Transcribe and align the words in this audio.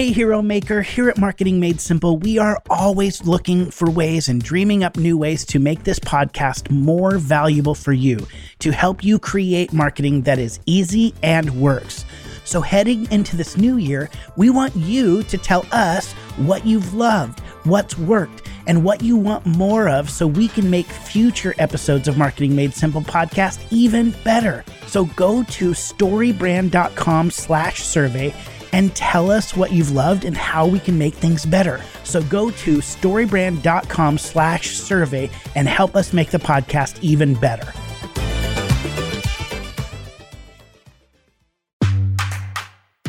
Hey, 0.00 0.12
Hero 0.12 0.40
Maker, 0.40 0.80
here 0.80 1.10
at 1.10 1.18
Marketing 1.18 1.60
Made 1.60 1.78
Simple, 1.78 2.16
we 2.16 2.38
are 2.38 2.62
always 2.70 3.22
looking 3.26 3.70
for 3.70 3.90
ways 3.90 4.30
and 4.30 4.42
dreaming 4.42 4.82
up 4.82 4.96
new 4.96 5.18
ways 5.18 5.44
to 5.44 5.58
make 5.58 5.84
this 5.84 5.98
podcast 5.98 6.70
more 6.70 7.18
valuable 7.18 7.74
for 7.74 7.92
you, 7.92 8.26
to 8.60 8.70
help 8.70 9.04
you 9.04 9.18
create 9.18 9.74
marketing 9.74 10.22
that 10.22 10.38
is 10.38 10.58
easy 10.64 11.14
and 11.22 11.50
works. 11.60 12.06
So, 12.46 12.62
heading 12.62 13.12
into 13.12 13.36
this 13.36 13.58
new 13.58 13.76
year, 13.76 14.08
we 14.38 14.48
want 14.48 14.74
you 14.74 15.22
to 15.24 15.36
tell 15.36 15.66
us 15.70 16.12
what 16.38 16.64
you've 16.64 16.94
loved, 16.94 17.40
what's 17.64 17.98
worked, 17.98 18.48
and 18.66 18.82
what 18.82 19.02
you 19.02 19.18
want 19.18 19.44
more 19.44 19.86
of 19.86 20.08
so 20.08 20.26
we 20.26 20.48
can 20.48 20.70
make 20.70 20.86
future 20.86 21.54
episodes 21.58 22.08
of 22.08 22.16
Marketing 22.16 22.56
Made 22.56 22.72
Simple 22.72 23.02
podcast 23.02 23.62
even 23.70 24.14
better. 24.24 24.64
So 24.86 25.04
go 25.04 25.42
to 25.42 25.72
storybrand.com 25.72 27.30
slash 27.30 27.82
survey 27.82 28.34
and 28.72 28.94
tell 28.94 29.30
us 29.30 29.56
what 29.56 29.72
you've 29.72 29.92
loved 29.92 30.24
and 30.24 30.36
how 30.36 30.66
we 30.66 30.78
can 30.78 30.96
make 30.98 31.14
things 31.14 31.44
better. 31.44 31.80
So 32.04 32.22
go 32.22 32.50
to 32.50 32.78
storybrand.com 32.78 34.18
slash 34.18 34.70
survey 34.76 35.30
and 35.54 35.68
help 35.68 35.96
us 35.96 36.12
make 36.12 36.30
the 36.30 36.38
podcast 36.38 36.98
even 37.02 37.34
better. 37.34 37.72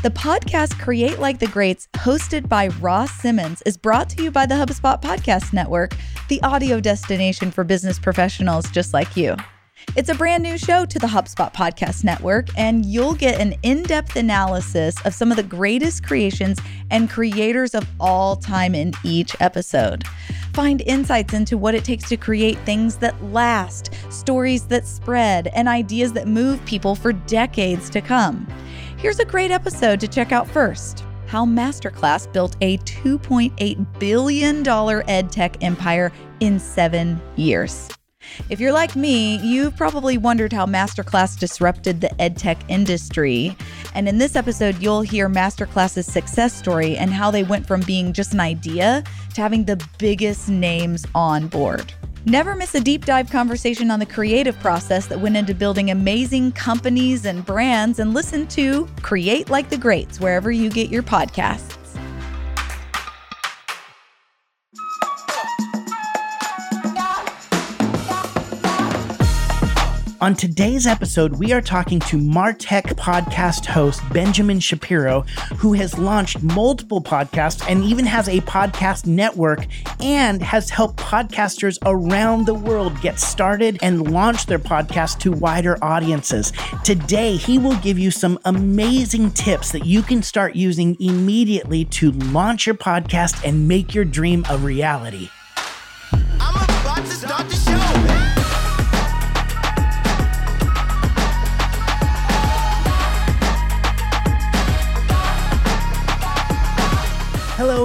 The 0.04 0.10
podcast 0.10 0.80
Create 0.80 1.20
Like 1.20 1.38
the 1.38 1.46
Greats, 1.46 1.88
hosted 1.94 2.50
by 2.50 2.70
Ross 2.80 3.12
Simmonds, 3.12 3.62
is 3.68 3.78
brought 3.78 4.10
to 4.10 4.24
you 4.24 4.32
by 4.32 4.48
the 4.48 4.56
HubSpot 4.56 5.00
Podcast 5.00 5.54
Network, 5.54 5.96
the 6.28 6.42
audio 6.42 6.80
destination 6.80 7.52
for 7.52 7.64
business 7.64 8.00
professionals 8.00 8.68
just 8.72 8.96
like 8.96 9.16
you. 9.16 9.36
It's 9.96 10.10
a 10.10 10.16
brand 10.16 10.42
new 10.44 10.58
show 10.58 10.86
to 10.86 11.00
the 11.00 11.08
HubSpot 11.08 11.54
Podcast 11.54 12.04
Network, 12.04 12.48
and 12.58 12.86
you'll 12.86 13.14
get 13.14 13.42
an 13.42 13.56
in 13.64 13.84
depth 13.84 14.16
analysis 14.16 14.96
of 15.06 15.14
some 15.14 15.32
of 15.32 15.38
the 15.38 15.44
greatest 15.44 16.06
creations 16.06 16.60
and 16.90 17.10
creators 17.10 17.76
of 17.76 17.88
all 18.00 18.36
time 18.38 18.74
in 18.74 18.94
each 19.04 19.36
episode. 19.42 20.06
Find 20.54 20.82
insights 20.82 21.34
into 21.34 21.58
what 21.58 21.76
it 21.76 21.84
takes 21.84 22.08
to 22.10 22.18
create 22.18 22.58
things 22.60 22.98
that 22.98 23.22
last, 23.26 23.94
stories 24.10 24.66
that 24.68 24.88
spread, 24.88 25.48
and 25.48 25.68
ideas 25.68 26.14
that 26.14 26.28
move 26.28 26.64
people 26.66 26.96
for 26.96 27.14
decades 27.14 27.90
to 27.90 28.02
come. 28.02 28.48
Here's 28.98 29.20
a 29.20 29.26
great 29.26 29.52
episode 29.52 30.00
to 30.00 30.08
check 30.08 30.32
out 30.32 30.48
first 30.48 31.04
how 31.28 31.46
Masterclass 31.46 32.32
built 32.34 32.58
a 32.60 32.78
$2.8 32.80 34.00
billion 34.00 34.64
edtech 34.66 35.56
empire 35.62 36.12
in 36.42 36.60
seven 36.60 37.22
years. 37.38 37.90
If 38.50 38.60
you're 38.60 38.74
like 38.74 38.96
me, 38.96 39.38
you've 39.38 39.76
probably 39.76 40.18
wondered 40.18 40.54
how 40.54 40.66
Masterclass 40.66 41.38
disrupted 41.40 42.02
the 42.02 42.10
edtech 42.20 42.58
industry. 42.68 43.56
And 43.94 44.08
in 44.08 44.18
this 44.18 44.36
episode, 44.36 44.82
you'll 44.82 45.02
hear 45.02 45.30
Masterclass's 45.30 46.06
success 46.12 46.54
story 46.54 46.98
and 46.98 47.12
how 47.12 47.32
they 47.32 47.44
went 47.44 47.68
from 47.68 47.82
being 47.82 48.14
just 48.14 48.34
an 48.34 48.40
idea 48.40 49.04
to 49.36 49.42
having 49.42 49.66
the 49.66 49.84
biggest 49.98 50.50
names 50.50 51.06
on 51.16 51.48
board. 51.48 51.94
Never 52.26 52.56
miss 52.56 52.76
a 52.76 52.80
deep 52.80 53.06
dive 53.06 53.32
conversation 53.32 53.90
on 53.90 54.00
the 54.00 54.06
creative 54.06 54.60
process 54.60 55.08
that 55.08 55.20
went 55.20 55.38
into 55.38 55.56
building 55.56 55.90
amazing 55.90 56.52
companies 56.52 57.26
and 57.26 57.44
brands 57.44 57.98
and 57.98 58.14
listen 58.14 58.46
to 58.50 58.88
Create 59.02 59.50
Like 59.50 59.70
the 59.70 59.78
Greats 59.78 60.20
wherever 60.20 60.52
you 60.52 60.70
get 60.70 60.90
your 60.90 61.02
podcasts. 61.02 61.71
On 70.22 70.36
today's 70.36 70.86
episode, 70.86 71.40
we 71.40 71.52
are 71.52 71.62
talking 71.62 72.00
to 72.02 72.18
Martech 72.18 72.84
podcast 72.94 73.66
host 73.66 74.04
Benjamin 74.14 74.60
Shapiro, 74.60 75.22
who 75.58 75.74
has 75.74 75.98
launched 75.98 76.44
multiple 76.44 77.02
podcasts 77.02 77.68
and 77.68 77.84
even 77.84 78.06
has 78.06 78.30
a 78.30 78.40
podcast 78.42 79.08
network 79.08 79.66
and 80.00 80.40
has 80.44 80.70
helped 80.70 80.98
podcasters 80.98 81.80
around 81.88 82.46
the 82.46 82.54
world 82.54 83.02
get 83.02 83.20
started 83.20 83.80
and 83.82 84.12
launch 84.12 84.46
their 84.46 84.60
podcast 84.60 85.18
to 85.22 85.32
wider 85.32 85.84
audiences. 85.84 86.54
Today, 86.84 87.36
he 87.36 87.58
will 87.58 87.78
give 87.78 87.98
you 87.98 88.12
some 88.12 88.38
amazing 88.46 89.32
tips 89.32 89.72
that 89.72 89.88
you 89.88 90.04
can 90.04 90.22
start 90.22 90.56
using 90.56 90.96
immediately 91.00 91.84
to 91.86 92.12
launch 92.12 92.68
your 92.68 92.76
podcast 92.76 93.44
and 93.44 93.68
make 93.68 93.96
your 93.96 94.06
dream 94.06 94.46
a 94.52 94.58
reality. 94.60 95.32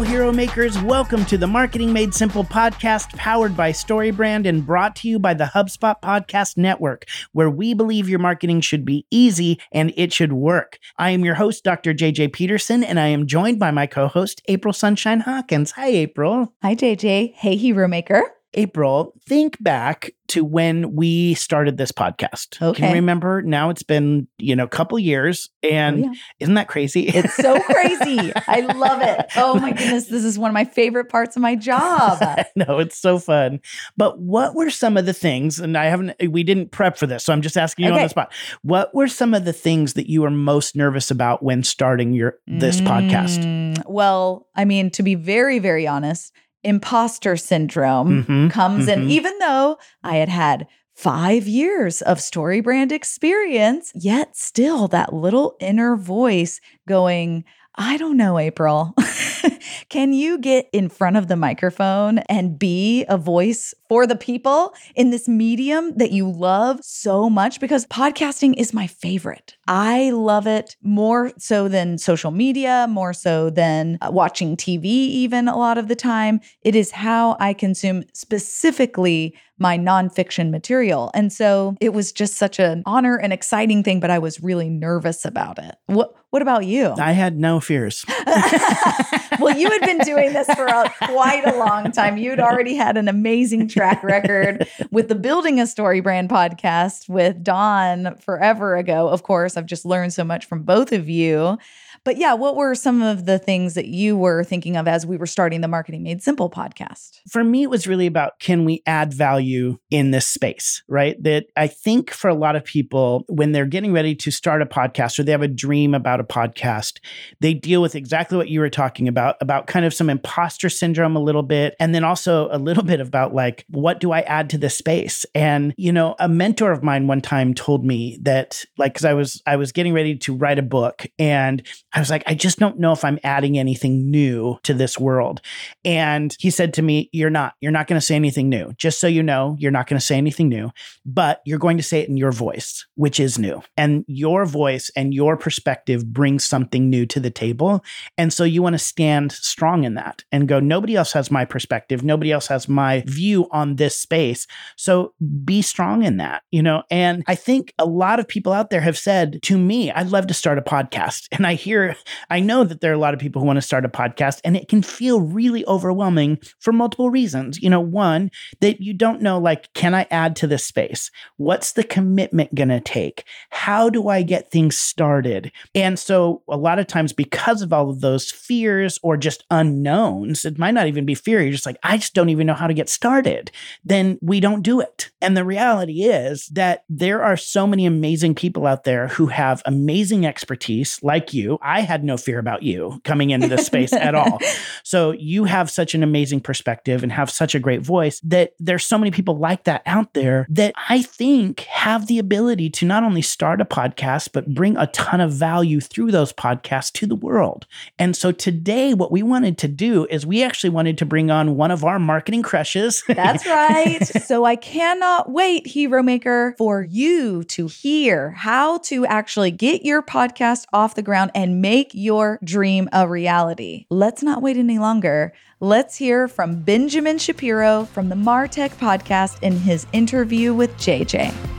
Hero 0.01 0.33
Makers. 0.33 0.79
Welcome 0.83 1.25
to 1.27 1.39
the 1.39 1.47
Marketing 1.47 1.93
Made 1.93 2.15
Simple 2.15 2.45
podcast, 2.45 3.17
powered 3.17 3.57
by 3.57 3.73
StoryBrand 3.73 4.47
and 4.47 4.65
brought 4.67 4.97
to 4.97 5.09
you 5.09 5.19
by 5.19 5.35
the 5.35 5.45
HubSpot 5.45 5.95
Podcast 6.03 6.57
Network, 6.57 7.07
where 7.33 7.49
we 7.49 7.75
believe 7.75 8.09
your 8.09 8.19
marketing 8.19 8.61
should 8.61 8.85
be 8.85 9.07
easy 9.11 9.59
and 9.73 9.93
it 9.97 10.13
should 10.13 10.33
work. 10.33 10.79
I 10.99 11.11
am 11.11 11.25
your 11.25 11.35
host, 11.35 11.65
Dr. 11.65 11.95
JJ 11.95 12.33
Peterson, 12.33 12.85
and 12.85 13.01
I 13.01 13.09
am 13.09 13.27
joined 13.27 13.59
by 13.59 13.71
my 13.71 13.87
co 13.87 14.09
host, 14.09 14.43
April 14.47 14.75
Sunshine 14.75 15.21
Hawkins. 15.21 15.73
Hi, 15.73 15.89
April. 15.89 16.53
Hi, 16.63 16.75
JJ. 16.75 17.35
Hey, 17.35 17.57
Hero 17.57 17.89
Maker. 17.89 18.36
April, 18.57 19.15
think 19.29 19.63
back 19.63 20.11
to 20.29 20.45
when 20.45 20.97
we 20.97 21.35
started 21.35 21.77
this 21.77 21.93
podcast. 21.93 22.61
Okay. 22.61 22.81
Can 22.81 22.89
you 22.91 22.95
remember? 22.97 23.43
Now 23.43 23.71
it's 23.71 23.85
been, 23.85 24.27
you 24.39 24.57
know, 24.57 24.65
a 24.65 24.69
couple 24.69 24.99
years. 24.99 25.51
And 25.63 26.05
Oh, 26.05 26.09
yeah. 26.09 26.19
isn't 26.41 26.55
that 26.55 26.67
crazy? 26.67 27.03
It's 27.07 27.35
so 27.35 27.61
crazy. 27.63 28.33
I 28.49 28.61
love 28.75 29.03
it. 29.03 29.27
Oh 29.37 29.55
my 29.61 29.71
goodness. 29.73 30.07
This 30.07 30.25
is 30.25 30.37
one 30.39 30.51
of 30.51 30.55
my 30.55 30.65
favorite 30.65 31.09
parts 31.09 31.37
of 31.37 31.43
my 31.43 31.55
job. 31.55 32.19
Know 32.57 32.79
it's 32.79 32.99
so 32.99 33.19
fun. 33.19 33.61
But 33.97 34.19
what 34.19 34.55
were 34.55 34.71
some 34.71 34.97
of 34.97 35.05
the 35.07 35.13
things, 35.13 35.61
and 35.61 35.77
I 35.77 35.85
haven't, 35.87 36.15
we 36.31 36.43
didn't 36.43 36.71
prep 36.73 36.97
for 36.97 37.07
this, 37.07 37.23
so 37.25 37.33
I'm 37.33 37.43
just 37.43 37.57
asking 37.59 37.85
you 37.85 37.93
on 37.93 38.01
the 38.03 38.09
spot. 38.09 38.33
What 38.63 38.95
were 38.95 39.09
some 39.09 39.35
of 39.35 39.45
the 39.45 39.53
things 39.53 39.93
that 39.93 40.09
you 40.09 40.23
were 40.23 40.31
most 40.31 40.75
nervous 40.75 41.11
about 41.11 41.43
when 41.43 41.63
starting 41.63 42.15
your 42.15 42.39
this 42.47 42.81
podcast? 42.81 43.45
Mm, 43.45 43.83
Well, 43.87 44.49
I 44.57 44.65
mean, 44.65 44.91
to 44.93 45.03
be 45.03 45.15
very, 45.15 45.59
very 45.59 45.87
honest, 45.87 46.33
imposter 46.67 47.37
syndrome 47.37 48.25
Mhm, 48.25 48.51
comes 48.51 48.89
in, 48.89 49.07
mhm. 49.07 49.11
even 49.11 49.39
though 49.39 49.79
I 50.03 50.17
had 50.17 50.29
had 50.29 50.67
five 50.95 51.47
years 51.47 52.03
of 52.03 52.19
StoryBrand 52.19 52.91
experience, 52.93 53.93
yet 53.95 54.37
still 54.37 54.89
that 54.89 55.13
little 55.13 55.57
inner 55.61 55.97
voice 55.97 56.61
going, 56.89 57.45
I 57.75 57.97
don't 57.99 58.17
know, 58.17 58.39
April. 58.39 58.95
Can 59.91 60.13
you 60.13 60.39
get 60.39 60.67
in 60.73 60.89
front 60.89 61.17
of 61.17 61.29
the 61.29 61.37
microphone 61.37 62.19
and 62.21 62.59
be 62.59 63.05
a 63.09 63.19
voice 63.19 63.75
for 63.89 64.07
the 64.07 64.17
people 64.17 64.75
in 64.95 65.11
this 65.11 65.29
medium 65.29 65.97
that 65.97 66.11
you 66.11 66.31
love 66.31 66.81
so 66.83 67.29
much? 67.31 67.61
Because 67.61 67.87
podcasting 67.87 68.55
is 68.57 68.73
my 68.73 68.87
favorite. 68.87 69.57
I 69.67 70.11
love 70.11 70.47
it 70.47 70.77
more 70.83 71.33
so 71.39 71.69
than 71.69 71.99
social 71.99 72.31
media, 72.31 72.87
more 72.89 73.13
so 73.13 73.51
than 73.51 73.99
uh, 74.01 74.11
watching 74.13 74.57
TV, 74.57 74.85
even 74.85 75.49
a 75.49 75.57
lot 75.57 75.79
of 75.79 75.89
the 75.89 75.97
time. 75.97 76.41
It 76.63 76.75
is 76.75 76.91
how 76.91 77.37
I 77.41 77.53
consume 77.53 78.05
specifically 78.13 79.35
my 79.59 79.79
nonfiction 79.79 80.51
material. 80.51 81.11
And 81.15 81.33
so 81.33 81.77
it 81.81 81.95
was 81.95 82.13
just 82.13 82.37
such 82.37 82.59
an 82.59 82.83
honor 82.85 83.17
and 83.17 83.33
exciting 83.33 83.83
thing, 83.83 84.01
but 84.01 84.11
I 84.11 84.19
was 84.19 84.43
really 84.43 84.69
nervous 84.69 85.25
about 85.25 85.59
it. 85.59 85.77
What 85.87 86.15
what 86.31 86.43
about 86.43 86.67
you? 86.67 86.95
I 86.99 87.13
had 87.13 87.39
no 87.39 87.61
fears. 87.61 88.05
well, 89.41 89.57
you 89.57 89.71
had 89.71 89.81
been 89.83 89.99
doing 89.99 90.33
this 90.35 90.47
for 90.55 90.67
a, 90.67 90.93
quite 91.07 91.47
a 91.47 91.57
long 91.57 91.93
time. 91.93 92.19
You'd 92.19 92.41
already 92.41 92.75
had 92.75 92.97
an 92.97 93.09
amazing 93.09 93.69
track 93.77 94.03
record 94.03 94.67
with 94.91 95.09
the 95.09 95.15
Building 95.15 95.61
a 95.61 95.65
StoryBrand 95.65 96.29
podcast 96.29 97.09
with 97.09 97.45
Don 97.45 98.17
forever 98.17 98.77
ago. 98.77 99.09
Of 99.09 99.23
course, 99.23 99.57
I've 99.57 99.67
just 99.67 99.85
learned 99.85 100.15
so 100.15 100.25
much 100.25 100.47
from 100.47 100.63
both 100.63 100.93
of 100.93 101.09
you. 101.09 101.59
But 102.07 102.19
yeah, 102.19 102.35
what 102.35 102.55
were 102.55 102.77
some 102.77 103.03
of 103.03 103.27
the 103.27 103.37
things 103.37 103.75
that 103.75 103.87
you 103.87 104.17
were 104.17 104.45
thinking 104.45 104.77
of 104.77 104.87
as 104.87 105.05
we 105.05 105.17
were 105.17 105.27
starting 105.27 105.61
the 105.61 105.67
Marketing 105.67 106.05
Made 106.05 106.23
Simple 106.23 106.49
podcast? 106.49 107.17
for 107.29 107.43
me, 107.43 107.65
it 107.65 107.71
was 107.71 107.87
really 107.87 108.07
about 108.07 108.39
can 108.39 108.65
we 108.65 108.83
add 108.87 109.13
value 109.13 109.79
in 109.91 110.13
this 110.13 110.29
space, 110.29 110.83
right? 110.89 111.21
That 111.23 111.47
I 111.57 111.67
think 111.67 112.11
for 112.11 112.29
a 112.29 112.35
lot 112.35 112.57
of 112.57 112.65
people, 112.65 113.25
when 113.29 113.53
they're 113.53 113.67
getting 113.67 113.93
ready 113.93 114.15
to 114.17 114.31
start 114.31 114.63
a 114.63 114.67
podcast 114.67 115.19
or 115.19 115.25
they 115.25 115.33
have 115.33 115.43
a 115.43 115.49
dream 115.49 115.95
about 115.95 116.21
a 116.21 116.25
podcast, 116.25 116.99
they 117.41 117.53
deal 117.53 117.83
with 117.83 117.95
exactly 117.95 118.39
what 118.39 118.49
you 118.49 118.61
were 118.61 118.71
talking 118.71 119.09
about 119.09 119.37
about, 119.41 119.67
kind 119.67 119.85
of 119.85 119.93
some 119.93 120.09
imposter 120.09 120.69
syndrome 120.69 121.17
a 121.17 121.21
little 121.21 121.43
bit, 121.43 121.75
and 121.81 121.95
then 121.95 122.05
also 122.05 122.49
a 122.51 122.59
little 122.59 122.85
bit 122.85 123.01
about 123.01 123.35
like, 123.35 123.65
what 123.69 123.99
do 123.99 124.13
I 124.13 124.21
add 124.21 124.51
to 124.51 124.59
this 124.59 124.77
space? 124.77 125.27
And, 125.35 125.75
you 125.77 125.93
know, 125.93 126.15
a 126.21 126.29
mentor 126.29 126.71
of 126.71 126.83
mine 126.83 127.09
one 127.09 127.21
time 127.21 127.55
told 127.55 127.85
me 127.85 128.19
that, 128.23 128.65
like, 128.79 128.95
cause 128.95 129.05
I 129.05 129.15
was, 129.15 129.43
I 129.47 129.57
was 129.57 129.73
getting 129.73 129.95
ready 129.95 130.17
to 130.19 130.37
write 130.37 130.59
a 130.59 130.63
book 130.63 131.07
and 131.19 131.67
I 131.97 131.99
was 131.99 132.11
like, 132.11 132.23
I 132.27 132.35
just 132.35 132.59
don't 132.59 132.79
know 132.79 132.93
if 132.93 133.05
I'm 133.05 133.19
adding 133.25 133.57
anything 133.57 134.11
new 134.11 134.59
to 134.65 134.75
this 134.75 134.99
world. 134.99 135.41
And 135.83 136.37
he 136.39 136.51
said 136.51 136.75
to 136.75 136.83
me, 136.83 137.09
You're 137.11 137.31
not, 137.31 137.55
you're 137.63 137.73
not 137.73 137.87
going 137.87 137.99
to 137.99 138.05
say 138.05 138.15
anything 138.15 138.51
new. 138.51 138.75
Just 138.75 139.01
so 139.01 139.07
you 139.07 139.23
know, 139.23 139.57
you're 139.59 139.73
not 139.73 139.87
going 139.87 139.99
to 139.99 140.05
say 140.05 140.19
anything 140.19 140.51
new, 140.51 140.71
but 141.07 141.41
you're 141.47 141.59
going 141.59 141.79
to 141.79 141.83
say 141.83 142.01
it 142.01 142.11
in 142.11 142.19
your 142.19 142.33
voice, 142.33 142.87
which 142.97 143.19
is 143.19 143.39
new. 143.39 143.63
And 143.79 144.05
your 144.09 144.45
voice 144.45 144.91
and 144.95 145.15
your 145.15 145.39
perspective 145.39 146.13
brings 146.13 146.45
something 146.45 146.91
new 146.91 147.07
to 147.07 147.19
the 147.19 147.31
table. 147.31 147.83
And 148.19 148.31
so 148.31 148.45
you 148.45 148.63
want 148.63 148.75
to 148.75 148.79
stand 148.79 149.33
strong 149.33 149.85
in 149.85 149.95
that 149.95 150.23
and 150.31 150.47
go, 150.47 150.61
Nobody 150.61 150.97
else 150.97 151.13
has 151.13 151.31
my 151.31 151.47
perspective. 151.47 152.05
Nobody 152.05 152.31
else 152.31 152.49
has 152.49 152.69
my 152.69 153.05
view 153.07 153.49
on 153.53 153.77
this 153.77 153.99
space. 153.99 154.47
So 154.77 155.15
be 155.47 155.63
strong 155.63 156.05
in 156.05 156.19
that, 156.19 156.43
you 156.51 156.63
know? 156.63 156.83
And 156.91 157.25
I 157.27 157.37
think 157.37 157.73
a 157.79 157.87
lot 157.87 158.21
of 158.21 158.29
people 158.29 158.53
out 158.53 158.69
there 158.69 158.83
have 158.83 158.99
said 158.99 159.41
to 159.45 159.57
me, 159.57 159.91
I'd 159.91 160.11
love 160.11 160.27
to 160.27 160.35
start 160.35 160.59
a 160.59 160.63
podcast. 160.63 161.29
And 161.33 161.47
I 161.47 161.55
hear, 161.55 161.86
I 162.31 162.41
know 162.41 162.65
that 162.65 162.81
there 162.81 162.91
are 162.91 162.95
a 162.95 162.99
lot 162.99 163.15
of 163.15 163.21
people 163.21 163.41
who 163.41 163.47
want 163.47 163.59
to 163.59 163.63
start 163.63 163.85
a 163.85 163.89
podcast, 163.89 164.41
and 164.45 164.57
it 164.57 164.69
can 164.69 164.83
feel 164.83 165.21
really 165.21 165.65
overwhelming 165.67 166.39
for 166.59 166.73
multiple 166.73 167.11
reasons. 167.11 167.61
You 167.61 167.71
know, 167.71 167.81
one, 167.81 168.31
that 168.61 168.81
you 168.81 168.95
don't 168.95 169.23
know, 169.23 169.39
like, 169.39 169.73
can 169.75 169.95
I 169.95 170.07
add 170.11 170.37
to 170.37 170.47
this 170.47 170.65
space? 170.65 171.11
What's 171.37 171.73
the 171.73 171.85
commitment 171.85 172.55
going 172.55 172.69
to 172.69 172.81
take? 172.81 173.25
How 173.51 173.91
do 173.91 174.09
I 174.09 174.23
get 174.23 174.51
things 174.51 174.77
started? 174.77 175.53
And 175.75 175.99
so, 175.99 176.43
a 176.49 176.57
lot 176.57 176.79
of 176.79 176.87
times, 176.87 177.13
because 177.13 177.63
of 177.63 177.73
all 177.73 177.91
of 177.91 178.01
those 178.01 178.31
fears 178.31 178.99
or 179.03 179.17
just 179.17 179.45
unknowns, 179.51 180.45
it 180.45 180.59
might 180.59 180.75
not 180.75 180.87
even 180.87 181.05
be 181.05 181.15
fear. 181.15 181.43
You're 181.43 181.53
just 181.53 181.67
like, 181.67 181.79
I 181.83 181.97
just 181.97 182.15
don't 182.15 182.29
even 182.29 182.47
know 182.47 182.55
how 182.55 182.67
to 182.67 182.75
get 182.75 182.89
started. 182.89 183.51
Then 183.85 184.19
we 184.23 184.41
don't 184.41 184.63
do 184.63 184.81
it. 184.81 185.11
And 185.21 185.37
the 185.37 185.45
reality 185.45 186.03
is 186.03 186.47
that 186.49 186.85
there 186.89 187.23
are 187.23 187.37
so 187.37 187.67
many 187.67 187.87
amazing 187.87 188.35
people 188.35 188.67
out 188.67 188.85
there 188.85 189.09
who 189.09 189.27
have 189.27 189.63
amazing 189.65 190.27
expertise, 190.27 190.99
like 191.03 191.33
you. 191.33 191.59
Had 191.81 192.05
no 192.05 192.17
fear 192.17 192.39
about 192.39 192.63
you 192.63 193.01
coming 193.05 193.31
into 193.31 193.49
this 193.49 193.67
space 193.67 193.93
at 193.93 194.15
all. 194.15 194.39
So 194.83 195.11
you 195.11 195.45
have 195.45 195.69
such 195.69 195.97
an 195.97 196.05
amazing 196.05 196.43
perspective 196.43 197.03
and 197.03 197.11
have 197.11 197.29
such 197.29 197.57
a 197.57 197.59
great 197.59 197.81
voice 197.81 198.21
that 198.21 198.53
there's 198.61 198.85
so 198.85 198.97
many 198.97 199.11
people 199.11 199.37
like 199.37 199.65
that 199.65 199.83
out 199.85 200.15
there 200.15 200.47
that 200.49 200.75
I 200.89 201.03
think 201.03 201.61
have 201.63 202.07
the 202.07 202.21
ability 202.21 202.71
to 202.71 202.87
not 202.87 203.03
only 203.03 203.21
start 203.21 203.61
a 203.61 203.65
podcast, 203.65 204.29
but 204.33 204.55
bring 204.55 204.77
a 204.77 204.87
ton 204.89 205.21
of 205.21 205.33
value 205.33 205.81
through 205.81 206.13
those 206.13 206.33
podcasts 206.33 206.93
to 206.93 207.07
the 207.07 207.17
world. 207.17 207.67
And 207.99 208.15
so 208.15 208.31
today, 208.31 208.95
what 208.95 209.11
we 209.11 209.25
wanted 209.25 209.59
to 209.59 209.69
do 209.69 210.07
is 210.09 210.25
we 210.25 210.45
actually 210.45 210.71
wanted 210.71 210.99
to 210.99 211.07
bring 211.07 211.31
on 211.31 211.57
one 211.57 211.73
of 211.73 211.83
our 211.83 211.99
marketing 211.99 212.43
crushes. 212.45 213.03
That's 213.09 213.45
right. 213.47 214.07
so 214.07 214.45
I 214.45 214.55
cannot 214.55 215.31
wait, 215.33 215.67
Hero 215.67 216.01
Maker, 216.03 216.55
for 216.59 216.83
you 216.83 217.43
to 217.45 217.67
hear 217.67 218.31
how 218.31 218.79
to 218.79 219.05
actually 219.07 219.51
get 219.51 219.85
your 219.85 220.01
podcast 220.01 220.67
off 220.73 220.95
the 220.95 221.03
ground 221.03 221.33
and 221.35 221.56
make 221.61 221.91
your 221.93 222.39
dream 222.45 222.89
a 222.93 223.09
reality. 223.09 223.87
Let's 223.91 224.23
not 224.23 224.43
wait 224.43 224.57
any 224.57 224.79
longer. 224.79 225.33
Let's 225.61 225.97
hear 225.97 226.29
from 226.29 226.63
Benjamin 226.63 227.19
Shapiro 227.19 227.85
from 227.85 228.09
the 228.09 228.17
Martech 228.17 228.71
podcast 228.77 229.43
in 229.43 229.59
his 229.59 229.87
interview 229.93 230.53
with 230.53 230.77
JJ. 230.77 231.56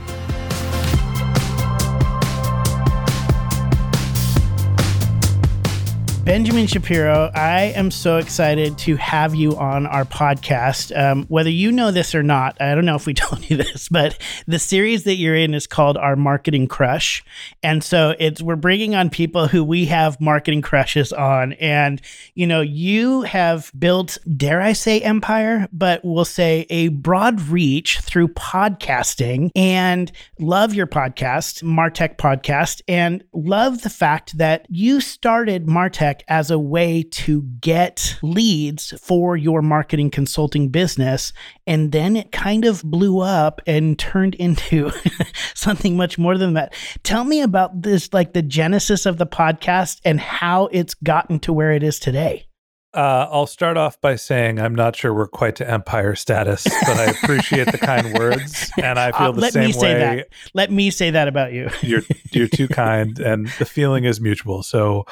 Benjamin 6.28 6.66
Shapiro, 6.66 7.30
I 7.34 7.72
am 7.74 7.90
so 7.90 8.18
excited 8.18 8.76
to 8.80 8.96
have 8.96 9.34
you 9.34 9.56
on 9.56 9.86
our 9.86 10.04
podcast. 10.04 10.94
Um, 10.94 11.24
whether 11.28 11.48
you 11.48 11.72
know 11.72 11.90
this 11.90 12.14
or 12.14 12.22
not, 12.22 12.60
I 12.60 12.74
don't 12.74 12.84
know 12.84 12.96
if 12.96 13.06
we 13.06 13.14
told 13.14 13.48
you 13.48 13.56
this, 13.56 13.88
but 13.88 14.18
the 14.46 14.58
series 14.58 15.04
that 15.04 15.14
you're 15.14 15.34
in 15.34 15.54
is 15.54 15.66
called 15.66 15.96
Our 15.96 16.16
Marketing 16.16 16.68
Crush, 16.68 17.24
and 17.62 17.82
so 17.82 18.14
it's 18.18 18.42
we're 18.42 18.56
bringing 18.56 18.94
on 18.94 19.08
people 19.08 19.48
who 19.48 19.64
we 19.64 19.86
have 19.86 20.20
marketing 20.20 20.60
crushes 20.60 21.14
on, 21.14 21.54
and 21.54 22.02
you 22.34 22.46
know 22.46 22.60
you 22.60 23.22
have 23.22 23.72
built, 23.78 24.18
dare 24.36 24.60
I 24.60 24.74
say, 24.74 25.00
empire, 25.00 25.66
but 25.72 26.04
we'll 26.04 26.26
say 26.26 26.66
a 26.68 26.88
broad 26.88 27.40
reach 27.40 28.00
through 28.00 28.28
podcasting, 28.28 29.50
and 29.56 30.12
love 30.38 30.74
your 30.74 30.86
podcast, 30.86 31.62
Martech 31.62 32.18
Podcast, 32.18 32.82
and 32.86 33.24
love 33.32 33.80
the 33.80 33.88
fact 33.88 34.36
that 34.36 34.66
you 34.68 35.00
started 35.00 35.66
Martech 35.66 36.17
as 36.28 36.50
a 36.50 36.58
way 36.58 37.02
to 37.02 37.42
get 37.60 38.18
leads 38.22 38.92
for 39.00 39.36
your 39.36 39.62
marketing 39.62 40.10
consulting 40.10 40.68
business. 40.68 41.32
And 41.66 41.92
then 41.92 42.16
it 42.16 42.32
kind 42.32 42.64
of 42.64 42.82
blew 42.82 43.20
up 43.20 43.60
and 43.66 43.98
turned 43.98 44.34
into 44.36 44.90
something 45.54 45.96
much 45.96 46.18
more 46.18 46.36
than 46.36 46.54
that. 46.54 46.74
Tell 47.02 47.24
me 47.24 47.40
about 47.40 47.82
this, 47.82 48.12
like 48.12 48.32
the 48.32 48.42
genesis 48.42 49.06
of 49.06 49.18
the 49.18 49.26
podcast 49.26 50.00
and 50.04 50.20
how 50.20 50.66
it's 50.72 50.94
gotten 50.94 51.38
to 51.40 51.52
where 51.52 51.72
it 51.72 51.82
is 51.82 51.98
today. 51.98 52.48
Uh, 52.94 53.28
I'll 53.30 53.46
start 53.46 53.76
off 53.76 54.00
by 54.00 54.16
saying 54.16 54.58
I'm 54.58 54.74
not 54.74 54.96
sure 54.96 55.12
we're 55.12 55.28
quite 55.28 55.56
to 55.56 55.70
empire 55.70 56.14
status, 56.14 56.64
but 56.64 56.96
I 56.96 57.04
appreciate 57.04 57.70
the 57.70 57.76
kind 57.76 58.18
words, 58.18 58.70
and 58.82 58.98
I 58.98 59.12
feel 59.12 59.28
uh, 59.28 59.32
the 59.32 59.40
let 59.42 59.52
same 59.52 59.66
me 59.66 59.72
say 59.72 59.94
way. 59.94 60.16
That. 60.16 60.28
Let 60.54 60.72
me 60.72 60.90
say 60.90 61.10
that 61.10 61.28
about 61.28 61.52
you. 61.52 61.68
you're 61.82 62.00
you're 62.32 62.48
too 62.48 62.66
kind, 62.66 63.18
and 63.18 63.48
the 63.58 63.66
feeling 63.66 64.04
is 64.04 64.22
mutual. 64.22 64.62
So 64.62 65.04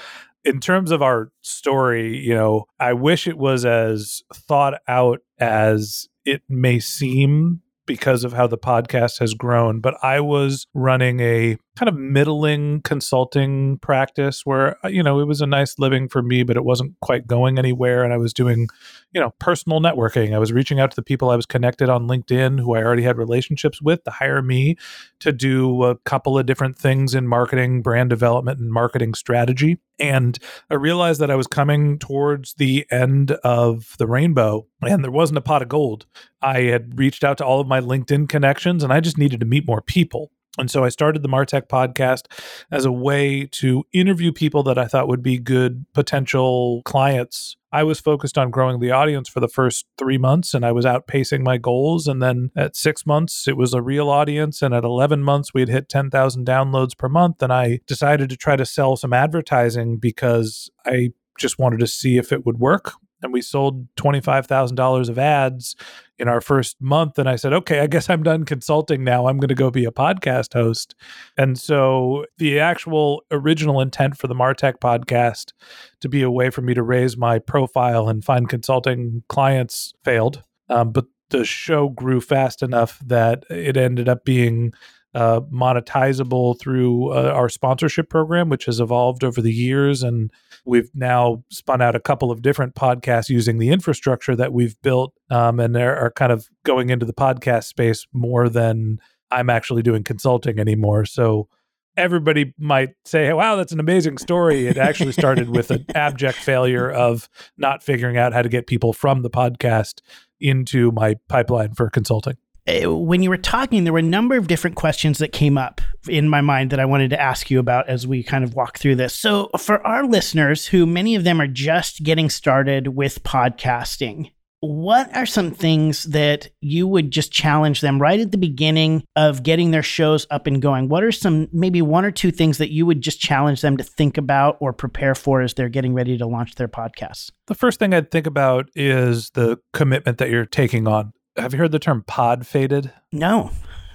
in 0.46 0.60
terms 0.60 0.92
of 0.92 1.02
our 1.02 1.30
story, 1.42 2.16
you 2.16 2.34
know, 2.34 2.66
I 2.78 2.92
wish 2.92 3.26
it 3.26 3.36
was 3.36 3.64
as 3.64 4.22
thought 4.32 4.74
out 4.86 5.18
as 5.40 6.06
it 6.24 6.42
may 6.48 6.78
seem 6.78 7.62
because 7.84 8.22
of 8.22 8.32
how 8.32 8.46
the 8.46 8.56
podcast 8.56 9.18
has 9.18 9.34
grown. 9.34 9.80
But 9.80 9.96
I 10.02 10.20
was 10.20 10.68
running 10.72 11.18
a 11.20 11.58
kind 11.76 11.88
of 11.88 11.94
middling 11.94 12.80
consulting 12.82 13.78
practice 13.78 14.46
where 14.46 14.76
uh, 14.84 14.88
you 14.88 15.02
know 15.02 15.20
it 15.20 15.26
was 15.26 15.40
a 15.40 15.46
nice 15.46 15.78
living 15.78 16.08
for 16.08 16.22
me 16.22 16.42
but 16.42 16.56
it 16.56 16.64
wasn't 16.64 16.98
quite 17.00 17.26
going 17.26 17.58
anywhere 17.58 18.02
and 18.02 18.12
i 18.12 18.16
was 18.16 18.32
doing 18.32 18.66
you 19.12 19.20
know 19.20 19.32
personal 19.38 19.80
networking. 19.80 20.34
I 20.34 20.38
was 20.38 20.52
reaching 20.52 20.80
out 20.80 20.90
to 20.90 20.96
the 20.96 21.02
people 21.02 21.30
i 21.30 21.36
was 21.36 21.46
connected 21.46 21.88
on 21.88 22.08
linkedin 22.08 22.58
who 22.58 22.74
i 22.74 22.82
already 22.82 23.02
had 23.02 23.18
relationships 23.18 23.80
with 23.82 24.02
to 24.04 24.10
hire 24.10 24.42
me 24.42 24.76
to 25.20 25.32
do 25.32 25.84
a 25.84 25.96
couple 25.96 26.38
of 26.38 26.46
different 26.46 26.78
things 26.78 27.14
in 27.14 27.28
marketing 27.28 27.82
brand 27.82 28.10
development 28.10 28.58
and 28.58 28.72
marketing 28.72 29.14
strategy. 29.14 29.78
And 29.98 30.38
i 30.70 30.74
realized 30.74 31.20
that 31.20 31.30
i 31.30 31.36
was 31.36 31.46
coming 31.46 31.98
towards 31.98 32.54
the 32.54 32.86
end 32.90 33.32
of 33.44 33.94
the 33.98 34.06
rainbow 34.06 34.66
and 34.82 35.04
there 35.04 35.10
wasn't 35.10 35.38
a 35.38 35.42
pot 35.42 35.62
of 35.62 35.68
gold. 35.68 36.06
I 36.42 36.62
had 36.62 36.98
reached 36.98 37.24
out 37.24 37.38
to 37.38 37.44
all 37.44 37.60
of 37.60 37.66
my 37.66 37.80
linkedin 37.80 38.28
connections 38.28 38.82
and 38.82 38.92
i 38.92 39.00
just 39.00 39.18
needed 39.18 39.40
to 39.40 39.46
meet 39.46 39.66
more 39.66 39.82
people 39.82 40.30
and 40.58 40.70
so 40.70 40.84
I 40.84 40.88
started 40.88 41.22
the 41.22 41.28
Martech 41.28 41.68
podcast 41.68 42.26
as 42.70 42.84
a 42.84 42.92
way 42.92 43.46
to 43.52 43.84
interview 43.92 44.32
people 44.32 44.62
that 44.64 44.78
I 44.78 44.86
thought 44.86 45.08
would 45.08 45.22
be 45.22 45.38
good 45.38 45.86
potential 45.92 46.82
clients. 46.84 47.56
I 47.72 47.82
was 47.82 48.00
focused 48.00 48.38
on 48.38 48.50
growing 48.50 48.80
the 48.80 48.90
audience 48.90 49.28
for 49.28 49.40
the 49.40 49.48
first 49.48 49.86
three 49.98 50.16
months 50.16 50.54
and 50.54 50.64
I 50.64 50.72
was 50.72 50.86
outpacing 50.86 51.42
my 51.42 51.58
goals. 51.58 52.06
And 52.06 52.22
then 52.22 52.50
at 52.56 52.74
six 52.74 53.04
months, 53.04 53.46
it 53.46 53.56
was 53.56 53.74
a 53.74 53.82
real 53.82 54.08
audience. 54.08 54.62
And 54.62 54.72
at 54.72 54.84
11 54.84 55.22
months, 55.22 55.52
we 55.52 55.60
had 55.60 55.68
hit 55.68 55.88
10,000 55.88 56.46
downloads 56.46 56.96
per 56.96 57.08
month. 57.08 57.42
And 57.42 57.52
I 57.52 57.80
decided 57.86 58.30
to 58.30 58.36
try 58.36 58.56
to 58.56 58.64
sell 58.64 58.96
some 58.96 59.12
advertising 59.12 59.98
because 59.98 60.70
I 60.86 61.10
just 61.38 61.58
wanted 61.58 61.80
to 61.80 61.86
see 61.86 62.16
if 62.16 62.32
it 62.32 62.46
would 62.46 62.58
work 62.58 62.94
and 63.22 63.32
we 63.32 63.40
sold 63.40 63.86
$25,000 63.96 65.08
of 65.08 65.18
ads 65.18 65.76
in 66.18 66.28
our 66.28 66.40
first 66.40 66.76
month. 66.80 67.18
And 67.18 67.28
I 67.28 67.36
said, 67.36 67.52
okay, 67.52 67.80
I 67.80 67.86
guess 67.86 68.08
I'm 68.08 68.22
done 68.22 68.44
consulting 68.44 69.04
now. 69.04 69.26
I'm 69.26 69.38
going 69.38 69.48
to 69.48 69.54
go 69.54 69.70
be 69.70 69.84
a 69.84 69.90
podcast 69.90 70.52
host. 70.54 70.94
And 71.36 71.58
so 71.58 72.26
the 72.38 72.60
actual 72.60 73.24
original 73.30 73.80
intent 73.80 74.16
for 74.16 74.26
the 74.26 74.34
Martech 74.34 74.78
podcast 74.78 75.52
to 76.00 76.08
be 76.08 76.22
a 76.22 76.30
way 76.30 76.50
for 76.50 76.62
me 76.62 76.74
to 76.74 76.82
raise 76.82 77.16
my 77.16 77.38
profile 77.38 78.08
and 78.08 78.24
find 78.24 78.48
consulting 78.48 79.22
clients 79.28 79.94
failed. 80.04 80.42
Um, 80.68 80.92
but 80.92 81.06
the 81.30 81.44
show 81.44 81.88
grew 81.88 82.20
fast 82.20 82.62
enough 82.62 83.00
that 83.04 83.44
it 83.50 83.76
ended 83.76 84.08
up 84.08 84.24
being 84.24 84.72
uh, 85.16 85.40
monetizable 85.50 86.60
through 86.60 87.10
uh, 87.10 87.32
our 87.34 87.48
sponsorship 87.48 88.10
program, 88.10 88.50
which 88.50 88.66
has 88.66 88.80
evolved 88.80 89.24
over 89.24 89.40
the 89.40 89.52
years. 89.52 90.02
And 90.02 90.30
we've 90.66 90.90
now 90.94 91.42
spun 91.50 91.80
out 91.80 91.96
a 91.96 92.00
couple 92.00 92.30
of 92.30 92.42
different 92.42 92.74
podcasts 92.74 93.30
using 93.30 93.56
the 93.56 93.70
infrastructure 93.70 94.36
that 94.36 94.52
we've 94.52 94.80
built 94.82 95.14
um, 95.30 95.58
and 95.58 95.74
they 95.74 95.84
are 95.84 96.10
kind 96.10 96.32
of 96.32 96.48
going 96.64 96.90
into 96.90 97.06
the 97.06 97.14
podcast 97.14 97.64
space 97.64 98.06
more 98.12 98.50
than 98.50 98.98
I'm 99.30 99.48
actually 99.48 99.82
doing 99.82 100.04
consulting 100.04 100.58
anymore. 100.58 101.06
So 101.06 101.48
everybody 101.96 102.52
might 102.58 102.90
say, 103.06 103.32
wow, 103.32 103.56
that's 103.56 103.72
an 103.72 103.80
amazing 103.80 104.18
story. 104.18 104.66
It 104.66 104.76
actually 104.76 105.12
started 105.12 105.48
with 105.48 105.70
an 105.70 105.86
abject 105.94 106.36
failure 106.36 106.90
of 106.90 107.30
not 107.56 107.82
figuring 107.82 108.18
out 108.18 108.34
how 108.34 108.42
to 108.42 108.50
get 108.50 108.66
people 108.66 108.92
from 108.92 109.22
the 109.22 109.30
podcast 109.30 110.00
into 110.40 110.92
my 110.92 111.14
pipeline 111.28 111.72
for 111.72 111.88
consulting. 111.88 112.36
Uh, 112.66 112.92
when 112.94 113.22
you 113.22 113.30
were 113.30 113.36
talking, 113.36 113.84
there 113.84 113.92
were 113.92 114.00
a 114.00 114.02
number 114.02 114.36
of 114.36 114.48
different 114.48 114.76
questions 114.76 115.18
that 115.18 115.32
came 115.32 115.56
up 115.56 115.80
in 116.08 116.28
my 116.28 116.40
mind 116.40 116.70
that 116.70 116.80
I 116.80 116.84
wanted 116.84 117.10
to 117.10 117.20
ask 117.20 117.50
you 117.50 117.58
about 117.58 117.88
as 117.88 118.06
we 118.06 118.22
kind 118.22 118.44
of 118.44 118.54
walk 118.54 118.78
through 118.78 118.96
this. 118.96 119.14
So, 119.14 119.50
for 119.58 119.84
our 119.86 120.04
listeners, 120.04 120.66
who 120.66 120.86
many 120.86 121.14
of 121.14 121.24
them 121.24 121.40
are 121.40 121.46
just 121.46 122.02
getting 122.02 122.28
started 122.28 122.88
with 122.88 123.22
podcasting, 123.22 124.30
what 124.60 125.14
are 125.14 125.26
some 125.26 125.50
things 125.50 126.04
that 126.04 126.48
you 126.60 126.88
would 126.88 127.10
just 127.10 127.30
challenge 127.30 127.82
them 127.82 128.00
right 128.00 128.18
at 128.18 128.32
the 128.32 128.38
beginning 128.38 129.04
of 129.14 129.42
getting 129.42 129.70
their 129.70 129.82
shows 129.82 130.26
up 130.30 130.46
and 130.46 130.62
going? 130.62 130.88
What 130.88 131.04
are 131.04 131.12
some, 131.12 131.48
maybe 131.52 131.82
one 131.82 132.04
or 132.04 132.10
two 132.10 132.30
things 132.30 132.58
that 132.58 132.72
you 132.72 132.86
would 132.86 133.00
just 133.00 133.20
challenge 133.20 133.60
them 133.60 133.76
to 133.76 133.84
think 133.84 134.16
about 134.16 134.56
or 134.60 134.72
prepare 134.72 135.14
for 135.14 135.42
as 135.42 135.54
they're 135.54 135.68
getting 135.68 135.94
ready 135.94 136.16
to 136.18 136.26
launch 136.26 136.54
their 136.54 136.68
podcasts? 136.68 137.30
The 137.46 137.54
first 137.54 137.78
thing 137.78 137.94
I'd 137.94 138.10
think 138.10 138.26
about 138.26 138.68
is 138.74 139.30
the 139.30 139.58
commitment 139.72 140.18
that 140.18 140.30
you're 140.30 140.46
taking 140.46 140.88
on. 140.88 141.12
Have 141.36 141.52
you 141.52 141.58
heard 141.58 141.72
the 141.72 141.78
term 141.78 142.02
pod 142.06 142.46
faded? 142.46 142.92
No. 143.12 143.50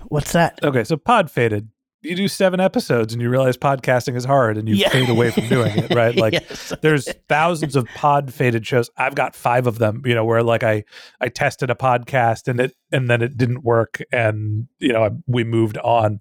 What's 0.07 0.31
that? 0.33 0.59
Okay, 0.63 0.83
so 0.83 0.97
pod 0.97 1.31
faded 1.31 1.69
you 2.01 2.15
do 2.15 2.27
seven 2.27 2.59
episodes 2.59 3.13
and 3.13 3.21
you 3.21 3.29
realize 3.29 3.57
podcasting 3.57 4.15
is 4.15 4.25
hard 4.25 4.57
and 4.57 4.67
you 4.67 4.75
yeah. 4.75 4.89
fade 4.89 5.09
away 5.09 5.29
from 5.29 5.47
doing 5.47 5.77
it, 5.77 5.93
right? 5.93 6.15
Like 6.21 6.33
yes. 6.33 6.73
there's 6.81 7.11
thousands 7.29 7.75
of 7.75 7.87
pod 7.95 8.33
faded 8.33 8.67
shows. 8.67 8.89
I've 8.97 9.15
got 9.15 9.35
five 9.35 9.65
of 9.65 9.79
them, 9.79 10.03
you 10.05 10.13
know, 10.13 10.25
where 10.25 10.43
like 10.43 10.61
I 10.61 10.83
I 11.19 11.29
tested 11.29 11.69
a 11.69 11.75
podcast 11.75 12.47
and 12.47 12.59
it 12.59 12.75
and 12.91 13.09
then 13.09 13.21
it 13.21 13.37
didn't 13.37 13.63
work 13.63 14.01
and 14.11 14.67
you 14.79 14.93
know, 14.93 15.17
we 15.25 15.43
moved 15.43 15.77
on. 15.79 16.19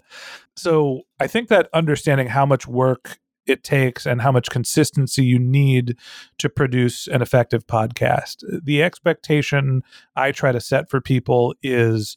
So, 0.56 1.02
I 1.18 1.26
think 1.26 1.48
that 1.48 1.68
understanding 1.72 2.28
how 2.28 2.46
much 2.46 2.66
work 2.66 3.18
it 3.46 3.64
takes 3.64 4.06
and 4.06 4.22
how 4.22 4.32
much 4.32 4.50
consistency 4.50 5.24
you 5.24 5.38
need 5.38 5.96
to 6.38 6.48
produce 6.48 7.06
an 7.06 7.22
effective 7.22 7.66
podcast. 7.66 8.44
The 8.62 8.82
expectation 8.82 9.82
I 10.16 10.32
try 10.32 10.52
to 10.52 10.60
set 10.60 10.90
for 10.90 11.00
people 11.00 11.54
is 11.62 12.16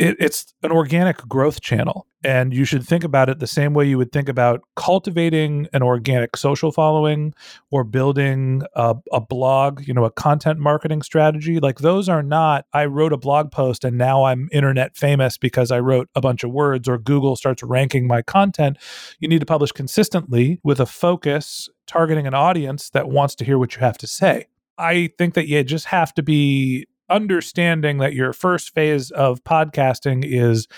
it, 0.00 0.16
it's 0.18 0.54
an 0.62 0.72
organic 0.72 1.18
growth 1.28 1.60
channel. 1.60 2.06
And 2.24 2.52
you 2.52 2.64
should 2.64 2.86
think 2.86 3.04
about 3.04 3.28
it 3.28 3.38
the 3.38 3.46
same 3.46 3.74
way 3.74 3.86
you 3.86 3.96
would 3.98 4.12
think 4.12 4.28
about 4.28 4.62
cultivating 4.76 5.68
an 5.72 5.82
organic 5.82 6.36
social 6.36 6.72
following 6.72 7.34
or 7.70 7.84
building 7.84 8.62
a, 8.74 8.96
a, 9.12 9.20
blog, 9.20 9.86
you 9.86 9.94
know, 9.94 10.04
a 10.04 10.10
content 10.10 10.58
marketing 10.58 11.02
strategy. 11.02 11.60
Like 11.60 11.78
those 11.78 12.08
are 12.08 12.22
not, 12.22 12.66
I 12.72 12.86
wrote 12.86 13.12
a 13.12 13.18
blog 13.18 13.52
post 13.52 13.84
and 13.84 13.96
now 13.96 14.24
I'm 14.24 14.48
internet 14.52 14.96
famous 14.96 15.38
because 15.38 15.70
I 15.70 15.80
wrote 15.80 16.08
a 16.14 16.20
bunch 16.20 16.44
of 16.44 16.50
words 16.50 16.88
or 16.88 16.98
Google 16.98 17.36
starts 17.36 17.62
ranking 17.62 18.06
my 18.06 18.22
content. 18.22 18.78
You 19.18 19.28
need 19.28 19.40
to 19.40 19.46
publish 19.46 19.72
consistently 19.72 20.60
with 20.62 20.80
a 20.80 20.86
focus 20.86 21.68
targeting 21.86 22.26
an 22.26 22.34
audience 22.34 22.90
that 22.90 23.08
wants 23.08 23.34
to 23.36 23.44
hear 23.44 23.58
what 23.58 23.74
you 23.74 23.80
have 23.80 23.98
to 23.98 24.06
say. 24.06 24.46
I 24.78 25.10
think 25.18 25.34
that 25.34 25.46
you 25.46 25.62
just 25.62 25.86
have 25.86 26.14
to 26.14 26.22
be 26.22 26.86
understanding 27.10 27.98
that 27.98 28.14
your 28.14 28.32
first 28.32 28.72
phase 28.74 29.10
of 29.10 29.42
podcasting 29.44 30.24
is 30.26 30.68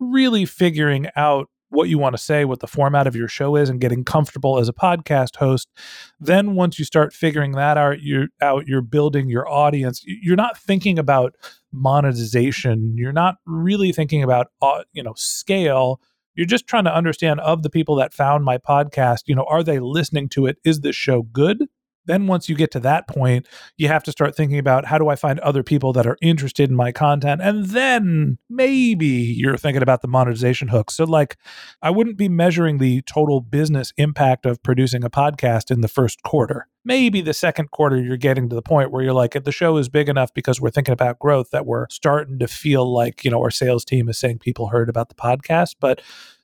really 0.00 0.44
figuring 0.44 1.08
out 1.16 1.48
what 1.72 1.88
you 1.88 1.98
want 1.98 2.14
to 2.14 2.22
say, 2.22 2.44
what 2.44 2.60
the 2.60 2.66
format 2.66 3.06
of 3.06 3.16
your 3.16 3.28
show 3.28 3.56
is, 3.56 3.68
and 3.70 3.80
getting 3.80 4.04
comfortable 4.04 4.58
as 4.58 4.68
a 4.68 4.72
podcast 4.72 5.36
host. 5.36 5.68
Then 6.20 6.54
once 6.54 6.78
you 6.78 6.84
start 6.84 7.14
figuring 7.14 7.52
that 7.52 7.78
out, 7.78 8.02
you're 8.02 8.28
out, 8.40 8.66
you're 8.66 8.82
building 8.82 9.30
your 9.30 9.48
audience. 9.48 10.02
You're 10.04 10.36
not 10.36 10.58
thinking 10.58 10.98
about 10.98 11.34
monetization. 11.72 12.94
You're 12.96 13.12
not 13.12 13.36
really 13.46 13.92
thinking 13.92 14.22
about 14.22 14.48
uh, 14.60 14.82
you 14.92 15.02
know 15.02 15.14
scale. 15.16 16.00
You're 16.34 16.46
just 16.46 16.66
trying 16.66 16.84
to 16.84 16.94
understand 16.94 17.40
of 17.40 17.62
the 17.62 17.70
people 17.70 17.96
that 17.96 18.14
found 18.14 18.44
my 18.44 18.56
podcast, 18.58 19.22
you 19.26 19.34
know, 19.34 19.44
are 19.48 19.62
they 19.62 19.80
listening 19.80 20.28
to 20.30 20.46
it? 20.46 20.58
Is 20.64 20.80
this 20.80 20.96
show 20.96 21.22
good? 21.22 21.66
Then 22.06 22.26
once 22.26 22.48
you 22.48 22.54
get 22.54 22.70
to 22.70 22.80
that 22.80 23.06
point 23.08 23.46
you 23.76 23.88
have 23.88 24.02
to 24.02 24.12
start 24.12 24.36
thinking 24.36 24.58
about 24.58 24.86
how 24.86 24.98
do 24.98 25.08
i 25.08 25.16
find 25.16 25.38
other 25.40 25.62
people 25.62 25.92
that 25.92 26.06
are 26.06 26.18
interested 26.20 26.70
in 26.70 26.76
my 26.76 26.92
content? 26.92 27.40
And 27.40 27.66
then 27.66 28.38
maybe 28.48 29.06
you're 29.06 29.56
thinking 29.56 29.82
about 29.82 30.02
the 30.02 30.08
monetization 30.08 30.68
hook. 30.68 30.90
So 30.90 31.04
like 31.04 31.36
i 31.80 31.90
wouldn't 31.90 32.16
be 32.16 32.28
measuring 32.28 32.78
the 32.78 33.02
total 33.02 33.40
business 33.40 33.92
impact 33.96 34.46
of 34.46 34.62
producing 34.62 35.04
a 35.04 35.10
podcast 35.10 35.70
in 35.70 35.80
the 35.80 35.88
first 35.88 36.22
quarter. 36.22 36.68
Maybe 36.84 37.20
the 37.20 37.34
second 37.34 37.70
quarter 37.70 37.96
you're 37.96 38.16
getting 38.16 38.48
to 38.48 38.54
the 38.56 38.62
point 38.62 38.90
where 38.90 39.02
you're 39.02 39.12
like 39.12 39.32
the 39.44 39.52
show 39.52 39.76
is 39.76 39.88
big 39.88 40.08
enough 40.08 40.34
because 40.34 40.60
we're 40.60 40.70
thinking 40.70 40.92
about 40.92 41.18
growth 41.18 41.50
that 41.50 41.66
we're 41.66 41.86
starting 41.90 42.38
to 42.40 42.48
feel 42.48 42.92
like 42.92 43.24
you 43.24 43.30
know 43.30 43.40
our 43.40 43.50
sales 43.50 43.84
team 43.84 44.08
is 44.08 44.18
saying 44.18 44.38
people 44.38 44.68
heard 44.68 44.88
about 44.88 45.08
the 45.08 45.14
podcast. 45.14 45.76
But 45.80 46.00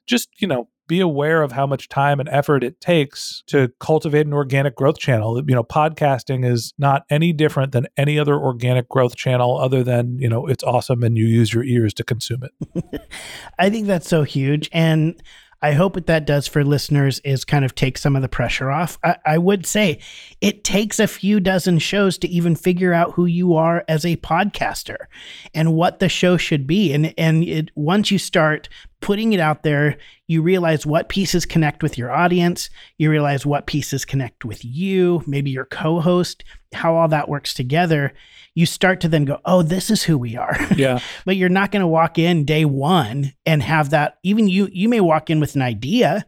just 0.07 0.29
you 0.41 0.47
know 0.47 0.69
be 0.89 1.01
aware 1.01 1.43
of 1.43 1.53
how 1.53 1.67
much 1.67 1.89
time 1.89 2.19
and 2.19 2.29
effort 2.31 2.65
it 2.65 2.81
takes 2.81 3.45
to 3.47 3.71
cultivate 3.79 4.27
an 4.27 4.33
organic 4.33 4.75
growth 4.75 4.99
channel. 4.99 5.37
You 5.47 5.55
know, 5.55 5.63
podcasting 5.63 6.45
is 6.45 6.75
not 6.79 7.05
any 7.11 7.33
different 7.33 7.73
than 7.73 7.87
any 7.97 8.19
other 8.19 8.35
organic 8.35 8.89
growth 8.89 9.15
channel 9.15 9.59
other 9.59 9.85
than, 9.85 10.19
you 10.19 10.29
know, 10.29 10.47
it's 10.47 10.65
awesome 10.65 11.05
and 11.05 11.17
you 11.17 11.27
use 11.27 11.55
your 11.55 11.65
ears 11.65 11.95
to 11.95 12.05
consume 12.05 12.43
it. 12.43 13.09
I 13.59 13.71
think 13.71 13.87
that's 13.87 14.09
so 14.09 14.25
huge. 14.25 14.69
And 14.73 15.23
I 15.61 15.73
hope 15.73 15.97
what 15.97 16.07
that 16.07 16.25
does 16.25 16.47
for 16.47 16.63
listeners 16.63 17.19
is 17.21 17.45
kind 17.45 17.65
of 17.65 17.75
take 17.75 17.99
some 17.99 18.15
of 18.15 18.23
the 18.23 18.29
pressure 18.29 18.71
off. 18.71 18.99
I, 19.03 19.17
I, 19.27 19.39
would 19.39 19.67
say 19.67 19.99
it 20.41 20.63
takes 20.63 21.01
a 21.01 21.09
few 21.09 21.41
dozen 21.41 21.81
shows 21.81 22.17
to 22.19 22.29
even 22.29 22.55
figure 22.55 22.93
out 22.93 23.15
who 23.15 23.27
you 23.27 23.55
are 23.55 23.85
as 23.89 24.05
a 24.05 24.17
podcaster 24.19 25.07
and 25.55 25.75
what 25.75 25.99
the 25.99 26.09
show 26.09 26.37
should 26.37 26.67
be. 26.67 26.93
And 26.93 27.13
and 27.19 27.43
it 27.43 27.71
once 27.75 28.13
you 28.13 28.19
start 28.19 28.69
putting 29.01 29.33
it 29.33 29.41
out 29.41 29.63
there, 29.63 29.97
you 30.27 30.43
realize 30.43 30.85
what 30.87 31.09
pieces 31.09 31.47
connect 31.47 31.83
with 31.83 31.97
your 31.97 32.11
audience. 32.11 32.71
You 32.97 33.11
realize 33.11 33.47
what 33.47 33.67
pieces 33.67 34.05
connect 34.05 34.45
with 34.45 34.65
you, 34.65 35.23
maybe 35.27 35.51
your 35.51 35.65
co-host, 35.65 36.45
how 36.73 36.95
all 36.95 37.09
that 37.09 37.29
works 37.29 37.55
together 37.55 38.13
you 38.59 38.67
start 38.67 39.01
to 39.01 39.09
then 39.09 39.25
go, 39.25 39.39
oh, 39.45 39.63
this 39.63 39.89
is 39.89 40.03
who 40.03 40.19
we 40.19 40.37
are. 40.37 40.57
Yeah. 40.77 40.99
but 41.25 41.37
you're 41.37 41.49
not 41.49 41.71
going 41.71 41.81
to 41.81 41.87
walk 41.87 42.19
in 42.19 42.45
day 42.45 42.65
one 42.65 43.33
and 43.47 43.63
have 43.63 43.91
that. 43.91 44.19
Even 44.25 44.49
you, 44.49 44.69
you 44.73 44.89
may 44.89 45.01
walk 45.01 45.31
in 45.31 45.39
with 45.39 45.55
an 45.55 45.63
idea, 45.63 46.27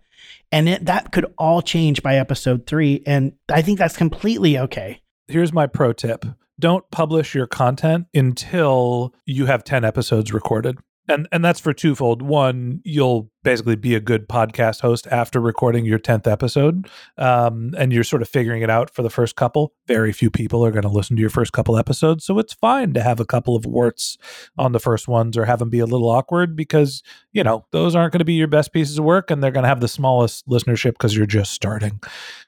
and 0.53 0.69
it, 0.69 0.87
that 0.87 1.11
could 1.11 1.27
all 1.39 1.61
change 1.61 2.05
by 2.05 2.17
episode 2.17 2.67
three. 2.69 3.03
And 3.05 3.33
I 3.49 3.63
think 3.63 3.79
that's 3.79 3.97
completely 3.97 4.59
okay. 4.59 5.01
Here's 5.27 5.53
my 5.53 5.67
pro 5.67 5.93
tip 5.93 6.25
don't 6.61 6.89
publish 6.93 7.35
your 7.35 7.47
content 7.49 8.07
until 8.15 9.13
you 9.25 9.47
have 9.47 9.65
10 9.65 9.85
episodes 9.85 10.33
recorded 10.33 10.79
and 11.11 11.29
and 11.33 11.45
that's 11.45 11.61
for 11.61 11.75
twofold. 11.75 12.23
One 12.23 12.81
you'll 12.85 13.31
basically 13.43 13.77
be 13.77 13.95
a 13.95 14.01
good 14.01 14.29
podcast 14.29 14.81
host 14.81 15.07
after 15.11 15.41
recording 15.41 15.85
your 15.87 15.99
10th 15.99 16.31
episode 16.31 16.89
um, 17.17 17.73
and 17.79 17.91
you're 17.91 18.05
sort 18.05 18.21
of 18.21 18.29
figuring 18.29 18.61
it 18.61 18.69
out 18.69 18.91
for 18.91 19.03
the 19.03 19.11
first 19.11 19.35
couple. 19.35 19.73
Very 19.87 20.13
few 20.13 20.31
people 20.31 20.65
are 20.65 20.71
going 20.71 20.83
to 20.83 20.91
listen 20.91 21.17
to 21.17 21.21
your 21.21 21.31
first 21.31 21.53
couple 21.53 21.77
episodes 21.77 22.25
so 22.25 22.39
it's 22.39 22.53
fine 22.53 22.93
to 22.95 23.03
have 23.03 23.19
a 23.19 23.25
couple 23.25 23.57
of 23.57 23.67
warts 23.67 24.19
on 24.59 24.73
the 24.73 24.81
first 24.81 25.09
ones 25.09 25.37
or 25.37 25.47
have 25.47 25.59
them 25.59 25.71
be 25.71 25.81
a 25.81 25.87
little 25.87 26.11
awkward 26.11 26.55
because 26.55 27.03
you 27.33 27.43
know 27.43 27.67
those 27.73 27.95
aren't 27.95 28.13
going 28.13 28.21
to 28.21 28.25
be 28.25 28.35
your 28.35 28.49
best 28.49 28.73
pieces 28.73 28.99
of 28.99 29.05
work 29.05 29.31
and 29.31 29.43
they're 29.43 29.51
going 29.51 29.65
to 29.65 29.69
have 29.69 29.81
the 29.81 29.89
smallest 29.89 30.47
listenership 30.49 30.93
because 30.93 31.17
you're 31.17 31.27
just 31.27 31.53
starting. 31.53 32.01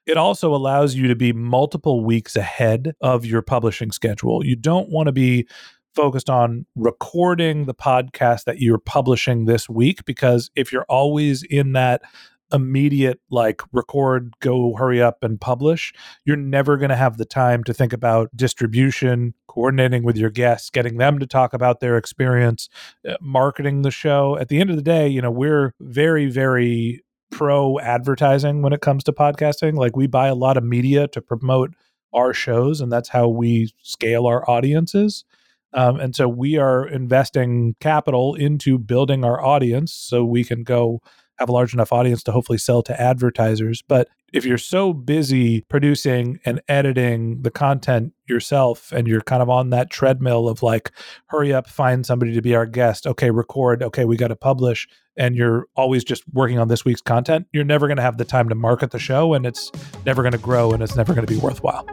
It 0.06 0.16
also 0.16 0.54
allows 0.54 0.94
you 0.94 1.08
to 1.08 1.16
be 1.16 1.32
multiple 1.32 2.04
weeks 2.04 2.36
ahead 2.36 2.94
of 3.00 3.24
your 3.24 3.42
publishing 3.42 3.92
schedule. 3.92 4.44
You 4.44 4.56
don't 4.56 4.90
want 4.90 5.06
to 5.06 5.12
be 5.12 5.46
focused 5.94 6.30
on 6.30 6.66
recording 6.74 7.66
the 7.66 7.74
podcast 7.74 8.44
that 8.44 8.60
you're 8.60 8.78
publishing 8.78 9.44
this 9.44 9.68
week 9.68 10.04
because 10.04 10.50
if 10.56 10.72
you're 10.72 10.86
always 10.88 11.42
in 11.42 11.72
that 11.72 12.02
immediate 12.52 13.18
like 13.30 13.62
record 13.72 14.34
go 14.40 14.74
hurry 14.76 15.00
up 15.00 15.22
and 15.22 15.40
publish 15.40 15.92
you're 16.26 16.36
never 16.36 16.76
going 16.76 16.90
to 16.90 16.96
have 16.96 17.16
the 17.16 17.24
time 17.24 17.64
to 17.64 17.72
think 17.72 17.94
about 17.94 18.28
distribution 18.36 19.32
coordinating 19.48 20.02
with 20.02 20.18
your 20.18 20.28
guests 20.28 20.68
getting 20.68 20.98
them 20.98 21.18
to 21.18 21.26
talk 21.26 21.54
about 21.54 21.80
their 21.80 21.96
experience 21.96 22.68
uh, 23.08 23.14
marketing 23.22 23.82
the 23.82 23.90
show. 23.90 24.36
At 24.38 24.48
the 24.48 24.60
end 24.60 24.68
of 24.68 24.76
the 24.76 24.82
day 24.82 25.08
you 25.08 25.22
know 25.22 25.30
we're 25.30 25.74
very 25.80 26.26
very 26.26 27.02
pro 27.30 27.80
advertising 27.80 28.60
when 28.60 28.74
it 28.74 28.82
comes 28.82 29.02
to 29.04 29.12
podcasting. 29.12 29.74
Like 29.74 29.96
we 29.96 30.06
buy 30.06 30.28
a 30.28 30.34
lot 30.34 30.58
of 30.58 30.62
media 30.62 31.08
to 31.08 31.22
promote 31.22 31.74
our 32.12 32.34
shows 32.34 32.80
and 32.82 32.92
that's 32.92 33.08
how 33.08 33.26
we 33.26 33.72
scale 33.82 34.26
our 34.26 34.48
audiences 34.48 35.24
um, 35.74 35.98
and 36.00 36.14
so 36.14 36.28
we 36.28 36.56
are 36.56 36.86
investing 36.86 37.76
capital 37.80 38.34
into 38.34 38.78
building 38.78 39.24
our 39.24 39.42
audience 39.42 39.92
so 39.92 40.24
we 40.24 40.44
can 40.44 40.64
go 40.64 41.00
have 41.38 41.48
a 41.48 41.52
large 41.52 41.74
enough 41.74 41.92
audience 41.92 42.22
to 42.22 42.32
hopefully 42.32 42.58
sell 42.58 42.82
to 42.82 43.00
advertisers. 43.00 43.82
But 43.82 44.08
if 44.32 44.44
you're 44.44 44.58
so 44.58 44.92
busy 44.92 45.62
producing 45.62 46.40
and 46.44 46.60
editing 46.68 47.42
the 47.42 47.50
content 47.50 48.12
yourself 48.28 48.92
and 48.92 49.06
you're 49.06 49.20
kind 49.20 49.42
of 49.42 49.50
on 49.50 49.70
that 49.70 49.90
treadmill 49.90 50.48
of 50.48 50.62
like, 50.62 50.92
hurry 51.26 51.52
up, 51.52 51.68
find 51.68 52.06
somebody 52.06 52.32
to 52.32 52.42
be 52.42 52.54
our 52.54 52.66
guest, 52.66 53.06
okay, 53.06 53.30
record, 53.30 53.82
okay, 53.82 54.04
we 54.04 54.16
got 54.16 54.28
to 54.28 54.36
publish, 54.36 54.88
and 55.16 55.36
you're 55.36 55.66
always 55.76 56.04
just 56.04 56.22
working 56.32 56.58
on 56.58 56.68
this 56.68 56.84
week's 56.84 57.02
content, 57.02 57.46
you're 57.52 57.64
never 57.64 57.86
going 57.86 57.98
to 57.98 58.02
have 58.02 58.16
the 58.18 58.24
time 58.24 58.48
to 58.48 58.54
market 58.54 58.90
the 58.90 58.98
show 58.98 59.34
and 59.34 59.44
it's 59.44 59.70
never 60.06 60.22
going 60.22 60.32
to 60.32 60.38
grow 60.38 60.72
and 60.72 60.82
it's 60.82 60.96
never 60.96 61.14
going 61.14 61.26
to 61.26 61.32
be 61.32 61.38
worthwhile. 61.38 61.86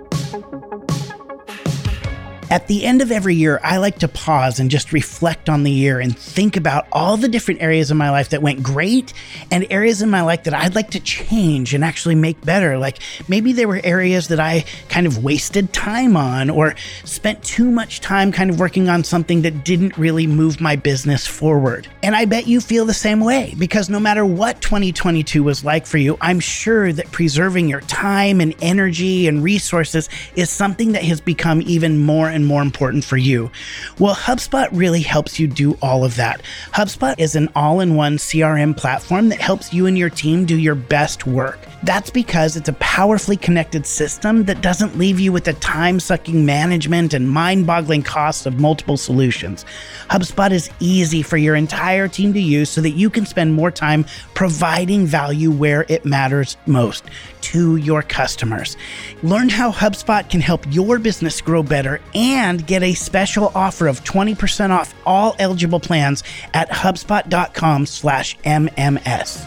At 2.51 2.65
the 2.65 2.84
end 2.84 3.03
of 3.03 3.12
every 3.12 3.36
year, 3.36 3.60
I 3.63 3.77
like 3.77 4.00
to 4.00 4.08
pause 4.08 4.60
and 4.60 4.72
just 4.72 4.91
reflect 4.91 5.50
on 5.50 5.62
the 5.62 5.72
year 5.72 6.00
and 6.00 6.18
think 6.18 6.58
about 6.58 6.88
all 6.91 7.15
the 7.15 7.27
different 7.27 7.62
areas 7.62 7.91
of 7.91 7.98
my 7.98 8.10
life 8.10 8.29
that 8.29 8.41
went 8.41 8.63
great 8.63 9.13
and 9.51 9.68
areas 9.70 10.01
in 10.01 10.10
my 10.10 10.22
life 10.22 10.46
that 10.46 10.56
I'd 10.56 10.74
like 10.74 10.89
to 10.91 11.00
change 11.00 11.75
and 11.75 11.86
actually 11.86 12.15
make 12.15 12.44
better. 12.44 12.79
Like 12.79 12.98
maybe 13.27 13.53
there 13.53 13.68
were 13.68 13.79
areas 13.84 14.29
that 14.29 14.39
I 14.39 14.65
kind 14.88 15.06
of 15.06 15.24
wasted 15.24 15.72
time 15.74 16.18
on 16.18 16.50
or 16.50 16.74
spent 17.03 17.44
too 17.44 17.70
much 17.70 18.01
time 18.01 18.32
kind 18.32 18.50
of 18.50 18.60
working 18.60 18.89
on 18.89 19.03
something 19.03 19.44
that 19.44 19.63
didn't 19.63 19.96
really 19.96 20.25
move 20.25 20.60
my 20.60 20.75
business 20.75 21.27
forward. 21.27 21.88
And 22.01 22.15
I 22.15 22.25
bet 22.25 22.48
you 22.48 22.62
feel 22.62 22.86
the 22.86 22.96
same 22.96 23.20
way 23.20 23.53
because 23.60 23.89
no 23.89 24.00
matter 24.00 24.25
what 24.25 24.60
2022 24.60 25.44
was 25.44 25.63
like 25.63 25.86
for 25.86 26.00
you, 26.00 26.18
I'm 26.20 26.39
sure 26.39 26.91
that 26.94 27.12
preserving 27.12 27.70
your 27.70 27.82
time 27.82 28.41
and 28.41 28.56
energy 28.60 29.27
and 29.27 29.44
resources 29.44 30.10
is 30.36 30.50
something 30.50 30.94
that 30.94 31.03
has 31.03 31.22
become 31.22 31.62
even 31.62 32.00
more 32.00 32.38
and 32.39 32.48
more 32.48 32.62
important 32.62 33.03
for 33.03 33.17
you. 33.17 33.51
Well, 34.00 34.15
HubSpot 34.15 34.69
really 34.72 35.01
helps 35.01 35.39
you 35.39 35.48
do 35.48 35.77
all 35.81 36.03
of 36.03 36.15
that. 36.15 36.41
HubSpot 36.74 37.15
is 37.19 37.36
an 37.36 37.50
all 37.55 37.81
in 37.81 37.96
one 37.96 38.17
CRM 38.17 38.75
platform 38.75 39.29
that 39.29 39.39
helps 39.39 39.74
you 39.74 39.86
and 39.86 39.98
your 39.98 40.10
team 40.10 40.46
do 40.46 40.58
your 40.58 40.75
best 40.75 41.27
work. 41.27 41.60
That's 41.84 42.10
because 42.10 42.58
it's 42.58 42.67
a 42.67 42.74
powerfully 42.74 43.38
connected 43.38 43.86
system 43.86 44.43
that 44.46 44.62
doesn't 44.62 44.98
leave 44.98 45.19
you 45.19 45.31
with 45.31 45.46
the 45.46 45.53
time 45.53 46.00
sucking 46.00 46.46
management 46.46 47.13
and 47.13 47.29
mind 47.29 47.67
boggling 47.67 48.03
costs 48.03 48.46
of 48.46 48.60
multiple 48.60 48.98
solutions. 48.98 49.65
HubSpot 50.10 50.51
is 50.51 50.69
easy 50.79 51.22
for 51.22 51.38
your 51.38 51.55
entire 51.55 52.08
team 52.08 52.34
to 52.34 52.41
use 52.41 52.69
so 52.69 52.81
that 52.81 52.91
you 52.91 53.10
can 53.10 53.25
spend 53.25 53.53
more 53.53 53.72
time 53.72 54.05
providing 54.34 55.05
value 55.05 55.51
where 55.51 55.86
it 55.88 56.03
matters 56.05 56.58
most 56.65 57.05
to 57.41 57.77
your 57.77 58.01
customers. 58.03 58.75
Learn 59.24 59.48
how 59.50 59.72
HubSpot 59.72 60.29
can 60.29 60.41
help 60.41 60.65
your 60.69 61.00
business 61.00 61.39
grow 61.39 61.63
better 61.63 62.01
and 62.29 62.65
get 62.65 62.83
a 62.83 62.93
special 62.93 63.51
offer 63.55 63.88
of 63.88 64.03
20% 64.03 64.69
off 64.69 64.93
all 65.05 65.36
eligible 65.39 65.79
plans 65.79 66.24
at 66.53 66.69
hubspot.com 66.69 67.86
slash 67.86 68.38
MMS. 68.39 69.45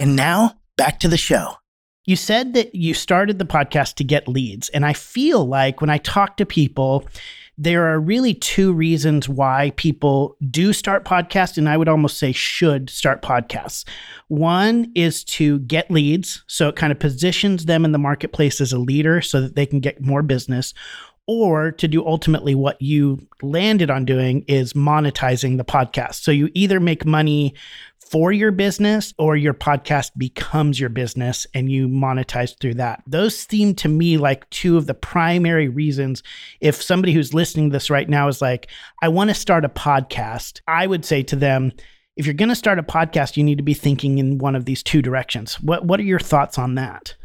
And 0.00 0.16
now 0.16 0.54
back 0.76 1.00
to 1.00 1.08
the 1.08 1.16
show. 1.16 1.54
You 2.04 2.16
said 2.16 2.54
that 2.54 2.74
you 2.74 2.94
started 2.94 3.38
the 3.38 3.44
podcast 3.44 3.94
to 3.94 4.04
get 4.04 4.26
leads. 4.26 4.68
And 4.70 4.84
I 4.84 4.92
feel 4.92 5.46
like 5.46 5.80
when 5.80 5.90
I 5.90 5.98
talk 5.98 6.36
to 6.38 6.46
people, 6.46 7.06
there 7.62 7.86
are 7.86 8.00
really 8.00 8.34
two 8.34 8.72
reasons 8.72 9.28
why 9.28 9.72
people 9.76 10.36
do 10.50 10.72
start 10.72 11.04
podcasts, 11.04 11.56
and 11.56 11.68
I 11.68 11.76
would 11.76 11.88
almost 11.88 12.18
say 12.18 12.32
should 12.32 12.90
start 12.90 13.22
podcasts. 13.22 13.84
One 14.26 14.90
is 14.96 15.22
to 15.24 15.60
get 15.60 15.88
leads, 15.88 16.42
so 16.48 16.68
it 16.68 16.76
kind 16.76 16.90
of 16.90 16.98
positions 16.98 17.66
them 17.66 17.84
in 17.84 17.92
the 17.92 17.98
marketplace 17.98 18.60
as 18.60 18.72
a 18.72 18.78
leader 18.78 19.20
so 19.20 19.40
that 19.40 19.54
they 19.54 19.66
can 19.66 19.78
get 19.78 20.02
more 20.02 20.22
business. 20.22 20.74
Or 21.34 21.72
to 21.72 21.88
do 21.88 22.04
ultimately 22.04 22.54
what 22.54 22.80
you 22.82 23.26
landed 23.40 23.90
on 23.90 24.04
doing 24.04 24.44
is 24.48 24.74
monetizing 24.74 25.56
the 25.56 25.64
podcast. 25.64 26.16
So 26.16 26.30
you 26.30 26.50
either 26.52 26.78
make 26.78 27.06
money 27.06 27.54
for 27.98 28.32
your 28.32 28.52
business 28.52 29.14
or 29.16 29.34
your 29.34 29.54
podcast 29.54 30.10
becomes 30.18 30.78
your 30.78 30.90
business 30.90 31.46
and 31.54 31.72
you 31.72 31.88
monetize 31.88 32.54
through 32.60 32.74
that. 32.74 33.02
Those 33.06 33.38
seem 33.38 33.74
to 33.76 33.88
me 33.88 34.18
like 34.18 34.48
two 34.50 34.76
of 34.76 34.86
the 34.86 34.92
primary 34.92 35.70
reasons. 35.70 36.22
If 36.60 36.82
somebody 36.82 37.14
who's 37.14 37.32
listening 37.32 37.70
to 37.70 37.72
this 37.72 37.88
right 37.88 38.06
now 38.06 38.28
is 38.28 38.42
like, 38.42 38.68
I 39.00 39.08
want 39.08 39.30
to 39.30 39.34
start 39.34 39.64
a 39.64 39.70
podcast, 39.70 40.60
I 40.68 40.86
would 40.86 41.06
say 41.06 41.22
to 41.22 41.36
them, 41.36 41.72
if 42.14 42.26
you're 42.26 42.34
going 42.34 42.50
to 42.50 42.54
start 42.54 42.78
a 42.78 42.82
podcast, 42.82 43.38
you 43.38 43.44
need 43.44 43.56
to 43.56 43.64
be 43.64 43.72
thinking 43.72 44.18
in 44.18 44.36
one 44.36 44.54
of 44.54 44.66
these 44.66 44.82
two 44.82 45.00
directions. 45.00 45.58
What 45.62 45.86
what 45.86 45.98
are 45.98 46.04
your 46.04 46.20
thoughts 46.20 46.58
on 46.58 46.74
that? 46.74 47.16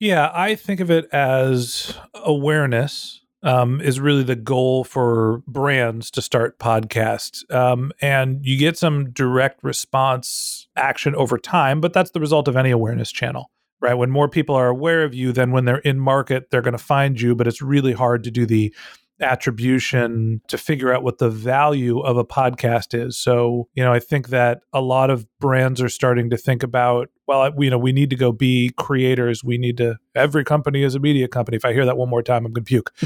Yeah, 0.00 0.32
I 0.34 0.56
think 0.56 0.80
of 0.80 0.90
it 0.90 1.08
as 1.12 1.96
awareness 2.12 3.21
um, 3.42 3.80
is 3.80 4.00
really 4.00 4.22
the 4.22 4.36
goal 4.36 4.84
for 4.84 5.42
brands 5.46 6.10
to 6.12 6.22
start 6.22 6.58
podcasts. 6.58 7.50
Um, 7.52 7.92
and 8.00 8.44
you 8.44 8.56
get 8.58 8.78
some 8.78 9.10
direct 9.10 9.62
response 9.64 10.68
action 10.76 11.14
over 11.14 11.38
time, 11.38 11.80
but 11.80 11.92
that's 11.92 12.12
the 12.12 12.20
result 12.20 12.48
of 12.48 12.56
any 12.56 12.70
awareness 12.70 13.10
channel, 13.10 13.50
right? 13.80 13.94
When 13.94 14.10
more 14.10 14.28
people 14.28 14.54
are 14.54 14.68
aware 14.68 15.02
of 15.04 15.14
you, 15.14 15.32
then 15.32 15.50
when 15.50 15.64
they're 15.64 15.78
in 15.78 15.98
market, 15.98 16.50
they're 16.50 16.62
going 16.62 16.72
to 16.72 16.78
find 16.78 17.20
you, 17.20 17.34
but 17.34 17.46
it's 17.46 17.62
really 17.62 17.92
hard 17.92 18.24
to 18.24 18.30
do 18.30 18.46
the 18.46 18.74
attribution 19.22 20.40
to 20.48 20.58
figure 20.58 20.92
out 20.92 21.02
what 21.02 21.18
the 21.18 21.30
value 21.30 22.00
of 22.00 22.16
a 22.16 22.24
podcast 22.24 22.98
is. 22.98 23.16
So, 23.16 23.68
you 23.74 23.82
know, 23.82 23.92
I 23.92 24.00
think 24.00 24.28
that 24.28 24.60
a 24.72 24.80
lot 24.80 25.10
of 25.10 25.26
brands 25.38 25.80
are 25.80 25.88
starting 25.88 26.30
to 26.30 26.36
think 26.36 26.62
about, 26.62 27.08
well, 27.26 27.50
you 27.58 27.70
know, 27.70 27.78
we 27.78 27.92
need 27.92 28.10
to 28.10 28.16
go 28.16 28.32
be 28.32 28.70
creators. 28.76 29.44
We 29.44 29.58
need 29.58 29.76
to, 29.78 29.96
every 30.14 30.44
company 30.44 30.82
is 30.82 30.94
a 30.94 31.00
media 31.00 31.28
company. 31.28 31.56
If 31.56 31.64
I 31.64 31.72
hear 31.72 31.86
that 31.86 31.96
one 31.96 32.08
more 32.08 32.22
time, 32.22 32.44
I'm 32.44 32.52
going 32.52 32.64
to 32.64 32.68
puke. 32.68 32.92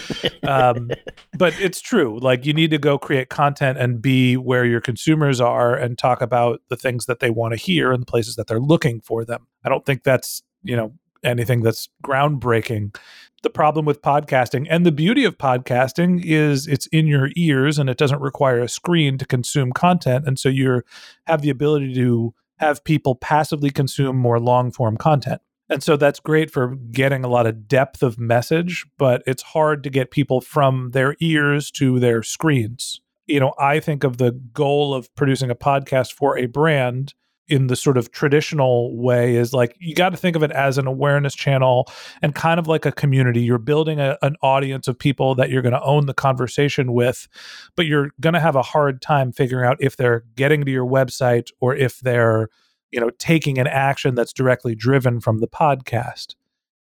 Um, 0.47 0.93
but 1.37 1.61
it's 1.61 1.81
true. 1.81 2.21
Like, 2.21 2.47
you 2.47 2.53
need 2.53 2.71
to 2.71 2.79
go 2.79 2.99
create 2.99 3.31
content 3.31 3.79
and 3.79 4.01
be 4.01 4.37
where 4.37 4.65
your 4.65 4.81
consumers 4.81 5.41
are 5.41 5.75
and 5.75 5.99
talk 5.99 6.21
about 6.21 6.61
the 6.69 6.77
things 6.77 7.07
that 7.07 7.19
they 7.19 7.31
want 7.31 7.53
to 7.53 7.57
hear 7.57 7.91
and 7.91 8.01
the 8.01 8.07
places 8.07 8.37
that 8.37 8.47
they're 8.47 8.61
looking 8.61 9.01
for 9.01 9.25
them. 9.25 9.49
I 9.65 9.69
don't 9.69 9.85
think 9.85 10.05
that's, 10.05 10.45
you 10.63 10.77
know, 10.77 10.93
anything 11.25 11.63
that's 11.63 11.89
groundbreaking 12.05 12.97
the 13.43 13.51
problem 13.51 13.85
with 13.85 14.03
podcasting. 14.03 14.67
And 14.69 14.85
the 14.85 14.93
beauty 14.93 15.25
of 15.25 15.39
podcasting 15.39 16.23
is 16.25 16.67
it's 16.67 16.87
in 16.89 17.07
your 17.07 17.31
ears 17.37 17.79
and 17.79 17.89
it 17.89 17.99
doesn't 17.99 18.21
require 18.21 18.61
a 18.61 18.69
screen 18.69 19.19
to 19.19 19.27
consume 19.27 19.73
content. 19.73 20.27
And 20.27 20.39
so 20.39 20.49
you 20.49 20.83
have 21.27 21.43
the 21.43 21.51
ability 21.51 21.95
to 21.95 22.35
have 22.59 22.85
people 22.85 23.15
passively 23.15 23.71
consume 23.71 24.17
more 24.17 24.41
long 24.41 24.71
form 24.73 24.97
content. 24.97 25.43
And 25.69 25.83
so 25.83 25.97
that's 25.97 26.21
great 26.21 26.51
for 26.51 26.77
getting 26.77 27.25
a 27.25 27.29
lot 27.29 27.47
of 27.47 27.67
depth 27.67 28.03
of 28.03 28.19
message, 28.19 28.87
but 28.99 29.23
it's 29.27 29.43
hard 29.43 29.83
to 29.83 29.91
get 29.91 30.11
people 30.11 30.41
from 30.41 30.91
their 30.91 31.17
ears 31.21 31.71
to 31.73 31.99
their 31.99 32.23
screens. 32.23 33.01
You 33.27 33.41
know, 33.41 33.53
I 33.59 33.81
think 33.81 34.05
of 34.05 34.19
the 34.19 34.31
goal 34.31 34.95
of 34.95 35.13
producing 35.17 35.51
a 35.51 35.57
podcast 35.57 36.13
for 36.13 36.39
a 36.39 36.47
brand 36.47 37.15
in 37.49 37.69
the 37.69 37.77
sort 37.77 37.97
of 37.97 38.11
traditional 38.11 38.97
way 38.97 39.37
is 39.37 39.53
like 39.53 39.77
you 39.79 39.95
got 39.95 40.11
to 40.11 40.17
think 40.17 40.37
of 40.37 40.43
it 40.43 40.51
as 40.51 40.79
an 40.79 40.87
awareness 40.87 41.35
channel 41.35 41.91
and 42.23 42.35
kind 42.35 42.59
of 42.59 42.67
like 42.67 42.85
a 42.85 42.93
community. 42.93 43.41
You're 43.41 43.59
building 43.59 44.01
a, 44.01 44.19
an 44.23 44.37
audience 44.43 44.89
of 44.89 44.99
people 44.99 45.35
that 45.37 45.51
you're 45.51 45.63
going 45.63 45.73
to 45.73 45.83
own 45.83 46.07
the 46.07 46.15
conversation 46.15 46.93
with, 46.93 47.29
but 47.77 47.87
you're 47.87 48.11
going 48.21 48.35
to 48.35 48.41
have 48.41 48.57
a 48.57 48.63
hard 48.63 49.01
time 49.01 49.33
figuring 49.33 49.67
out 49.67 49.77
if 49.81 49.97
they're 49.97 50.25
getting 50.35 50.65
to 50.65 50.71
your 50.71 50.87
website 50.87 51.51
or 51.61 51.75
if 51.75 52.01
they're, 52.01 52.49
you 52.91 53.01
know, 53.01 53.11
taking 53.19 53.59
an 53.59 53.67
action 53.67 54.15
that's 54.15 54.33
directly 54.33 54.75
driven 54.75 55.21
from 55.21 55.39
the 55.39 55.49
podcast. 55.49 56.35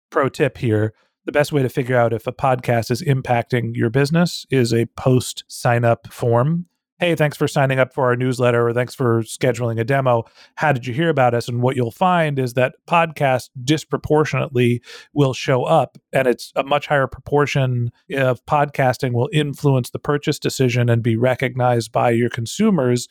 Pro 0.09 0.29
tip 0.29 0.57
here 0.57 0.93
the 1.25 1.31
best 1.31 1.51
way 1.51 1.63
to 1.63 1.69
figure 1.69 1.97
out 1.97 2.13
if 2.13 2.27
a 2.27 2.31
podcast 2.31 2.91
is 2.91 3.01
impacting 3.01 3.75
your 3.75 3.89
business 3.89 4.45
is 4.51 4.73
a 4.73 4.85
post 4.95 5.43
sign 5.47 5.83
up 5.83 6.07
form 6.13 6.67
hey, 7.05 7.13
thanks 7.13 7.37
for 7.37 7.47
signing 7.47 7.77
up 7.77 7.93
for 7.93 8.05
our 8.05 8.15
newsletter 8.15 8.67
or 8.67 8.73
thanks 8.73 8.95
for 8.95 9.21
scheduling 9.21 9.79
a 9.79 9.83
demo. 9.83 10.23
How 10.55 10.71
did 10.71 10.87
you 10.87 10.93
hear 10.93 11.09
about 11.09 11.35
us? 11.35 11.47
And 11.47 11.61
what 11.61 11.75
you'll 11.75 11.91
find 11.91 12.39
is 12.39 12.55
that 12.55 12.73
podcasts 12.87 13.49
disproportionately 13.63 14.81
will 15.13 15.35
show 15.35 15.65
up, 15.65 15.99
and 16.15 16.27
it's 16.27 16.51
a 16.55 16.63
much 16.63 16.87
higher 16.87 17.07
proportion 17.07 17.91
of 18.13 18.43
podcasting 18.45 19.11
will 19.11 19.29
influence 19.33 19.89
the 19.89 19.99
purchase 19.99 20.39
decision 20.39 20.89
and 20.89 21.03
be 21.03 21.15
recognized 21.15 21.91
by 21.91 22.09
your 22.09 22.29
consumers 22.29 23.07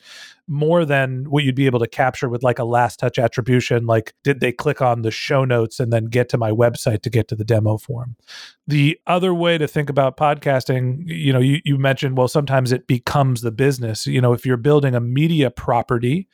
more 0.47 0.85
than 0.85 1.29
what 1.29 1.43
you'd 1.43 1.55
be 1.55 1.65
able 1.65 1.79
to 1.79 1.87
capture 1.87 2.29
with 2.29 2.43
like 2.43 2.59
a 2.59 2.63
last 2.63 2.99
touch 2.99 3.17
attribution 3.17 3.85
like 3.85 4.13
did 4.23 4.39
they 4.39 4.51
click 4.51 4.81
on 4.81 5.01
the 5.01 5.11
show 5.11 5.43
notes 5.43 5.79
and 5.79 5.91
then 5.91 6.05
get 6.05 6.29
to 6.29 6.37
my 6.37 6.51
website 6.51 7.01
to 7.01 7.09
get 7.09 7.27
to 7.27 7.35
the 7.35 7.43
demo 7.43 7.77
form? 7.77 8.15
The 8.67 8.99
other 9.07 9.33
way 9.33 9.57
to 9.57 9.67
think 9.67 9.89
about 9.89 10.17
podcasting 10.17 11.03
you 11.05 11.33
know 11.33 11.39
you, 11.39 11.61
you 11.63 11.77
mentioned 11.77 12.17
well 12.17 12.27
sometimes 12.27 12.71
it 12.71 12.87
becomes 12.87 13.41
the 13.41 13.51
business. 13.51 14.05
You 14.05 14.21
know 14.21 14.33
if 14.33 14.45
you're 14.45 14.57
building 14.57 14.95
a 14.95 14.99
media 14.99 15.49
property 15.49 16.27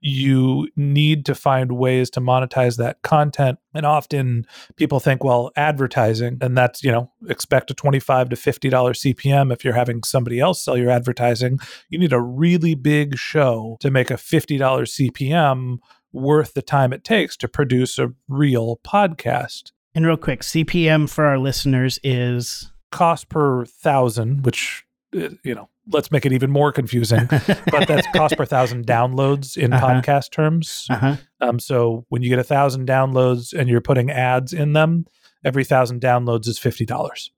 you 0.00 0.68
need 0.76 1.24
to 1.26 1.34
find 1.34 1.72
ways 1.72 2.10
to 2.10 2.20
monetize 2.20 2.76
that 2.76 3.02
content. 3.02 3.58
And 3.74 3.84
often 3.84 4.46
people 4.76 5.00
think 5.00 5.24
well 5.24 5.50
advertising 5.56 6.38
and 6.40 6.56
that's 6.56 6.82
you 6.82 6.90
know 6.92 7.10
expect 7.28 7.70
a 7.70 7.74
25 7.74 8.30
to 8.30 8.36
50 8.36 8.68
dollar 8.68 8.92
cpm 8.92 9.52
if 9.52 9.64
you're 9.64 9.74
having 9.74 10.02
somebody 10.02 10.40
else 10.40 10.64
sell 10.64 10.76
your 10.76 10.90
advertising. 10.90 11.58
You 11.88 11.98
need 11.98 12.12
a 12.12 12.20
really 12.20 12.74
big 12.74 13.16
show 13.16 13.76
to 13.80 13.90
make 13.90 14.10
a 14.10 14.16
50 14.16 14.58
dollar 14.58 14.84
cpm 14.84 15.78
worth 16.12 16.54
the 16.54 16.62
time 16.62 16.92
it 16.92 17.04
takes 17.04 17.36
to 17.36 17.48
produce 17.48 17.98
a 17.98 18.12
real 18.28 18.80
podcast. 18.86 19.72
And 19.94 20.06
real 20.06 20.16
quick 20.16 20.40
cpm 20.42 21.08
for 21.08 21.24
our 21.24 21.38
listeners 21.38 21.98
is 22.02 22.72
cost 22.92 23.28
per 23.28 23.64
thousand 23.64 24.44
which 24.44 24.84
uh, 25.14 25.30
you 25.42 25.54
know 25.54 25.68
let's 25.88 26.10
make 26.10 26.26
it 26.26 26.32
even 26.32 26.50
more 26.50 26.72
confusing. 26.72 27.26
but 27.28 27.88
that's 27.88 28.06
cost 28.14 28.36
per 28.36 28.44
thousand 28.44 28.86
downloads 28.86 29.56
in 29.56 29.72
uh-huh. 29.72 29.86
podcast 29.86 30.30
terms. 30.30 30.86
Uh-huh. 30.90 31.16
Um, 31.40 31.58
so 31.58 32.04
when 32.08 32.22
you 32.22 32.28
get 32.28 32.38
a 32.38 32.44
thousand 32.44 32.88
downloads 32.88 33.52
and 33.52 33.68
you're 33.68 33.80
putting 33.80 34.10
ads 34.10 34.52
in 34.52 34.72
them, 34.72 35.06
every 35.44 35.64
thousand 35.64 36.00
downloads 36.00 36.48
is 36.48 36.58
fifty 36.58 36.84
dollars. 36.84 37.30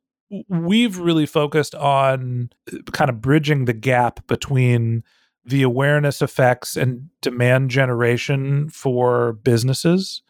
We've 0.48 0.98
really 0.98 1.26
focused 1.26 1.74
on 1.74 2.50
uh, 2.72 2.78
kind 2.92 3.08
of 3.08 3.20
bridging 3.20 3.64
the 3.64 3.72
gap 3.72 4.26
between 4.26 5.02
the 5.44 5.62
awareness 5.62 6.20
effects 6.20 6.76
and 6.76 7.08
demand 7.22 7.70
generation 7.70 8.68
for 8.68 9.32
businesses 9.32 10.22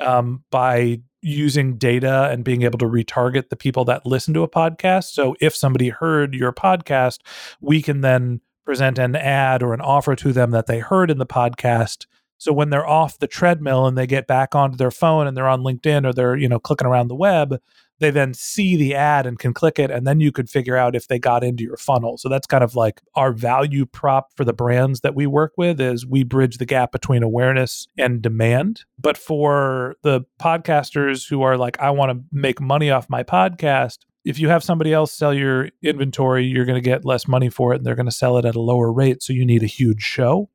um, 0.00 0.42
by 0.50 1.00
using 1.22 1.76
data 1.76 2.28
and 2.30 2.44
being 2.44 2.62
able 2.62 2.78
to 2.78 2.86
retarget 2.86 3.48
the 3.48 3.56
people 3.56 3.84
that 3.86 4.04
listen 4.04 4.34
to 4.34 4.42
a 4.42 4.48
podcast. 4.48 5.12
So 5.12 5.30
mm-hmm. 5.30 5.44
if 5.44 5.54
somebody 5.54 5.88
heard 5.88 6.34
your 6.34 6.52
podcast, 6.52 7.20
we 7.60 7.80
can 7.80 8.00
then 8.00 8.40
present 8.64 8.98
an 8.98 9.16
ad 9.16 9.62
or 9.62 9.72
an 9.74 9.80
offer 9.80 10.14
to 10.16 10.32
them 10.32 10.50
that 10.50 10.66
they 10.66 10.80
heard 10.80 11.10
in 11.10 11.18
the 11.18 11.26
podcast. 11.26 12.06
So 12.38 12.52
when 12.52 12.70
they're 12.70 12.86
off 12.86 13.18
the 13.18 13.28
treadmill 13.28 13.86
and 13.86 13.96
they 13.96 14.06
get 14.06 14.26
back 14.26 14.54
onto 14.54 14.76
their 14.76 14.90
phone 14.90 15.26
and 15.26 15.36
they're 15.36 15.48
on 15.48 15.62
LinkedIn 15.62 16.04
or 16.04 16.12
they're, 16.12 16.36
you 16.36 16.48
know, 16.48 16.58
clicking 16.58 16.86
around 16.86 17.08
the 17.08 17.14
web, 17.14 17.60
they 18.02 18.10
then 18.10 18.34
see 18.34 18.76
the 18.76 18.94
ad 18.94 19.26
and 19.26 19.38
can 19.38 19.54
click 19.54 19.78
it 19.78 19.90
and 19.90 20.06
then 20.06 20.20
you 20.20 20.32
could 20.32 20.50
figure 20.50 20.76
out 20.76 20.96
if 20.96 21.08
they 21.08 21.18
got 21.18 21.44
into 21.44 21.64
your 21.64 21.76
funnel. 21.76 22.18
So 22.18 22.28
that's 22.28 22.46
kind 22.46 22.64
of 22.64 22.74
like 22.74 23.00
our 23.14 23.32
value 23.32 23.86
prop 23.86 24.30
for 24.36 24.44
the 24.44 24.52
brands 24.52 25.00
that 25.00 25.14
we 25.14 25.26
work 25.26 25.52
with 25.56 25.80
is 25.80 26.06
we 26.06 26.24
bridge 26.24 26.58
the 26.58 26.66
gap 26.66 26.92
between 26.92 27.22
awareness 27.22 27.86
and 27.98 28.20
demand. 28.20 28.84
But 28.98 29.16
for 29.16 29.96
the 30.02 30.22
podcasters 30.40 31.28
who 31.28 31.42
are 31.42 31.56
like 31.56 31.78
i 31.80 31.90
want 31.90 32.10
to 32.12 32.24
make 32.32 32.60
money 32.60 32.90
off 32.90 33.08
my 33.08 33.22
podcast 33.22 33.98
if 34.24 34.38
you 34.38 34.48
have 34.48 34.62
somebody 34.62 34.92
else 34.92 35.12
sell 35.12 35.34
your 35.34 35.68
inventory 35.82 36.44
you're 36.44 36.64
going 36.64 36.80
to 36.80 36.88
get 36.88 37.04
less 37.04 37.26
money 37.26 37.48
for 37.48 37.72
it 37.72 37.76
and 37.76 37.86
they're 37.86 37.94
going 37.94 38.06
to 38.06 38.12
sell 38.12 38.38
it 38.38 38.44
at 38.44 38.54
a 38.54 38.60
lower 38.60 38.92
rate. 38.92 39.22
So 39.22 39.32
you 39.32 39.44
need 39.44 39.62
a 39.62 39.66
huge 39.66 40.02
show 40.02 40.48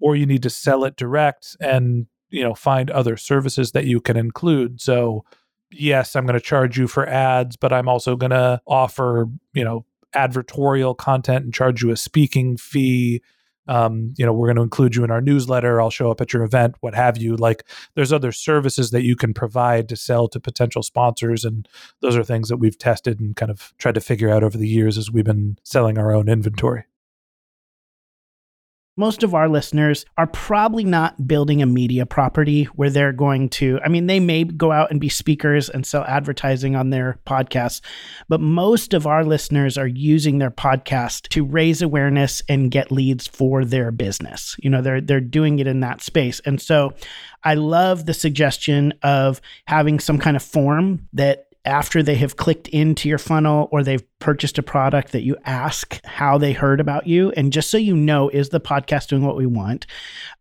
or 0.00 0.16
you 0.16 0.26
need 0.26 0.42
to 0.42 0.50
sell 0.50 0.84
it 0.84 0.96
direct 0.96 1.56
and 1.60 2.06
you 2.30 2.42
know 2.42 2.54
find 2.54 2.90
other 2.90 3.16
services 3.16 3.72
that 3.72 3.84
you 3.84 4.00
can 4.00 4.16
include. 4.16 4.80
So 4.80 5.24
yes, 5.72 6.14
I'm 6.16 6.26
going 6.26 6.38
to 6.38 6.44
charge 6.44 6.78
you 6.78 6.86
for 6.86 7.08
ads, 7.08 7.56
but 7.56 7.72
I'm 7.72 7.88
also 7.88 8.16
going 8.16 8.30
to 8.30 8.60
offer, 8.66 9.26
you 9.54 9.64
know, 9.64 9.84
advertorial 10.14 10.96
content 10.96 11.44
and 11.44 11.54
charge 11.54 11.82
you 11.82 11.90
a 11.90 11.96
speaking 11.96 12.56
fee. 12.56 13.22
Um, 13.68 14.12
you 14.18 14.26
know, 14.26 14.32
we're 14.32 14.48
going 14.48 14.56
to 14.56 14.62
include 14.62 14.96
you 14.96 15.04
in 15.04 15.10
our 15.10 15.20
newsletter. 15.20 15.80
I'll 15.80 15.90
show 15.90 16.10
up 16.10 16.20
at 16.20 16.32
your 16.32 16.42
event, 16.42 16.74
what 16.80 16.94
have 16.94 17.16
you. 17.16 17.36
Like, 17.36 17.64
there's 17.94 18.12
other 18.12 18.32
services 18.32 18.90
that 18.90 19.04
you 19.04 19.14
can 19.14 19.32
provide 19.32 19.88
to 19.88 19.96
sell 19.96 20.28
to 20.28 20.40
potential 20.40 20.82
sponsors. 20.82 21.44
And 21.44 21.68
those 22.00 22.16
are 22.16 22.24
things 22.24 22.48
that 22.48 22.56
we've 22.56 22.76
tested 22.76 23.20
and 23.20 23.36
kind 23.36 23.50
of 23.50 23.72
tried 23.78 23.94
to 23.94 24.00
figure 24.00 24.30
out 24.30 24.42
over 24.42 24.58
the 24.58 24.68
years 24.68 24.98
as 24.98 25.12
we've 25.12 25.24
been 25.24 25.58
selling 25.62 25.96
our 25.96 26.12
own 26.12 26.28
inventory 26.28 26.84
most 28.96 29.22
of 29.22 29.34
our 29.34 29.48
listeners 29.48 30.04
are 30.18 30.26
probably 30.26 30.84
not 30.84 31.26
building 31.26 31.62
a 31.62 31.66
media 31.66 32.04
property 32.04 32.64
where 32.64 32.90
they're 32.90 33.12
going 33.12 33.48
to, 33.48 33.80
I 33.82 33.88
mean, 33.88 34.06
they 34.06 34.20
may 34.20 34.44
go 34.44 34.70
out 34.70 34.90
and 34.90 35.00
be 35.00 35.08
speakers 35.08 35.70
and 35.70 35.86
sell 35.86 36.04
advertising 36.04 36.76
on 36.76 36.90
their 36.90 37.18
podcasts, 37.26 37.80
but 38.28 38.40
most 38.40 38.92
of 38.92 39.06
our 39.06 39.24
listeners 39.24 39.78
are 39.78 39.86
using 39.86 40.38
their 40.38 40.50
podcast 40.50 41.28
to 41.28 41.44
raise 41.44 41.80
awareness 41.80 42.42
and 42.48 42.70
get 42.70 42.92
leads 42.92 43.26
for 43.26 43.64
their 43.64 43.90
business. 43.90 44.56
You 44.62 44.68
know, 44.68 44.82
they're 44.82 45.00
they're 45.00 45.20
doing 45.20 45.58
it 45.58 45.66
in 45.66 45.80
that 45.80 46.02
space. 46.02 46.40
And 46.40 46.60
so 46.60 46.92
I 47.44 47.54
love 47.54 48.04
the 48.04 48.14
suggestion 48.14 48.92
of 49.02 49.40
having 49.66 50.00
some 50.00 50.18
kind 50.18 50.36
of 50.36 50.42
form 50.42 51.08
that 51.14 51.46
after 51.64 52.02
they 52.02 52.16
have 52.16 52.36
clicked 52.36 52.68
into 52.68 53.08
your 53.08 53.18
funnel 53.18 53.68
or 53.70 53.82
they've 53.82 54.04
purchased 54.22 54.56
a 54.56 54.62
product 54.62 55.10
that 55.10 55.24
you 55.24 55.36
ask 55.44 56.00
how 56.04 56.38
they 56.38 56.52
heard 56.52 56.78
about 56.78 57.08
you. 57.08 57.32
And 57.32 57.52
just 57.52 57.68
so 57.68 57.76
you 57.76 57.96
know, 57.96 58.28
is 58.28 58.50
the 58.50 58.60
podcast 58.60 59.08
doing 59.08 59.26
what 59.26 59.36
we 59.36 59.46
want? 59.46 59.84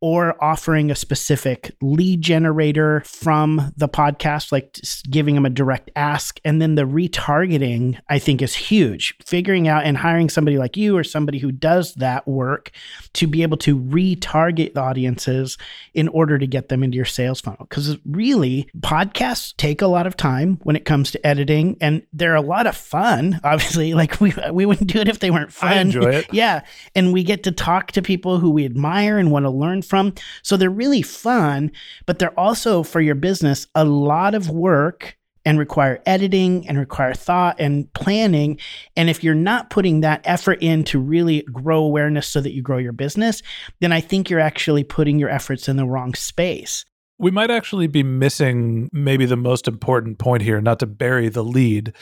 Or 0.02 0.42
offering 0.42 0.92
a 0.92 0.96
specific 0.96 1.76
lead 1.82 2.22
generator 2.22 3.02
from 3.08 3.74
the 3.76 3.90
podcast, 3.90 4.52
like 4.52 4.78
giving 5.10 5.34
them 5.34 5.48
a 5.48 5.50
direct 5.50 5.90
ask. 5.96 6.40
And 6.46 6.62
then 6.62 6.76
the 6.76 6.84
retargeting, 6.84 8.00
I 8.08 8.20
think, 8.20 8.44
is 8.44 8.54
huge. 8.54 9.16
Figuring 9.26 9.68
out 9.68 9.84
and 9.84 9.98
hiring 9.98 10.30
somebody 10.30 10.60
like 10.60 10.78
you 10.78 10.96
or 10.96 11.04
somebody 11.04 11.40
who 11.40 11.52
does 11.52 11.96
that 11.96 12.28
work 12.28 12.70
to 13.14 13.26
be 13.26 13.42
able 13.42 13.58
to 13.58 13.80
retarget 13.80 14.76
the 14.76 14.82
audiences 14.82 15.58
in 15.96 16.08
order 16.10 16.38
to 16.38 16.46
get 16.46 16.70
them 16.70 16.84
into 16.84 16.98
your 16.98 17.06
sales 17.06 17.42
funnel. 17.42 17.66
Because 17.68 17.98
really, 18.06 18.70
podcasts 18.82 19.58
take 19.58 19.82
a 19.82 19.88
lot 19.88 20.06
of 20.06 20.16
time 20.16 20.60
when 20.62 20.76
it 20.76 20.86
comes 20.86 21.10
to 21.10 21.26
editing, 21.26 21.78
and 21.82 22.04
they're 22.14 22.36
a 22.36 22.42
lot 22.42 22.68
of 22.68 22.78
fun, 22.78 23.40
obviously 23.44 23.71
obviously. 23.72 23.94
Like 24.02 24.20
we 24.20 24.34
we 24.52 24.66
wouldn't 24.66 24.92
do 24.92 25.00
it 25.00 25.08
if 25.08 25.20
they 25.20 25.32
weren't 25.32 25.54
fun. 25.54 25.74
I 25.74 25.82
enjoy 25.82 26.10
it. 26.10 26.34
yeah, 26.34 26.64
and 26.96 27.14
we 27.14 27.24
get 27.24 27.44
to 27.44 27.52
talk 27.52 27.92
to 27.94 28.02
people 28.02 28.40
who 28.40 28.50
we 28.50 28.66
admire 28.66 29.18
and 29.18 29.32
want 29.32 29.46
to 29.46 29.50
learn 29.50 29.82
from. 29.82 30.14
So 30.44 30.58
they're 30.58 30.70
really 30.70 31.02
fun, 31.02 31.72
but 32.06 32.20
they're 32.20 32.38
also 32.40 32.84
for 32.84 33.02
your 33.02 33.16
business 33.16 33.68
a 33.76 33.86
lot 33.86 34.34
of 34.34 34.50
work 34.50 35.18
and 35.44 35.58
require 35.58 36.02
editing 36.06 36.68
and 36.68 36.78
require 36.78 37.14
thought 37.14 37.60
and 37.60 37.92
planning. 37.94 38.60
And 38.96 39.10
if 39.10 39.24
you're 39.24 39.34
not 39.34 39.72
putting 39.72 40.02
that 40.02 40.22
effort 40.24 40.60
in 40.62 40.84
to 40.86 41.00
really 41.00 41.42
grow 41.44 41.80
awareness 41.80 42.28
so 42.28 42.42
that 42.42 42.54
you 42.54 42.62
grow 42.62 42.78
your 42.78 42.94
business, 42.94 43.42
then 43.80 43.92
I 43.92 44.02
think 44.02 44.30
you're 44.30 44.40
actually 44.40 44.84
putting 44.84 45.18
your 45.18 45.30
efforts 45.30 45.68
in 45.68 45.78
the 45.78 45.86
wrong 45.86 46.14
space. 46.14 46.86
We 47.18 47.32
might 47.32 47.52
actually 47.52 47.88
be 47.88 48.04
missing 48.04 48.90
maybe 48.92 49.26
the 49.26 49.36
most 49.36 49.68
important 49.68 50.20
point 50.20 50.44
here, 50.44 50.62
not 50.62 50.80
to 50.80 50.88
bury 50.88 51.30
the 51.30 51.44
lead, 51.44 51.94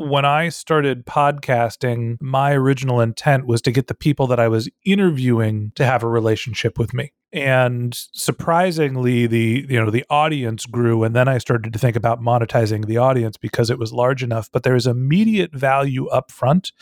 when 0.00 0.24
I 0.24 0.48
started 0.48 1.04
podcasting, 1.04 2.16
my 2.22 2.52
original 2.52 3.00
intent 3.00 3.46
was 3.46 3.60
to 3.62 3.70
get 3.70 3.86
the 3.86 3.94
people 3.94 4.26
that 4.28 4.40
I 4.40 4.48
was 4.48 4.68
interviewing 4.86 5.72
to 5.74 5.84
have 5.84 6.02
a 6.02 6.08
relationship 6.08 6.78
with 6.78 6.94
me. 6.94 7.12
And 7.32 7.94
surprisingly, 8.12 9.26
the 9.26 9.66
you 9.68 9.78
know 9.78 9.90
the 9.90 10.04
audience 10.10 10.66
grew, 10.66 11.04
and 11.04 11.14
then 11.14 11.28
I 11.28 11.38
started 11.38 11.72
to 11.72 11.78
think 11.78 11.96
about 11.96 12.20
monetizing 12.20 12.86
the 12.86 12.96
audience 12.96 13.36
because 13.36 13.70
it 13.70 13.78
was 13.78 13.92
large 13.92 14.22
enough. 14.22 14.50
But 14.50 14.62
there 14.64 14.74
is 14.74 14.86
immediate 14.86 15.54
value 15.54 16.08
up 16.08 16.32
front 16.32 16.72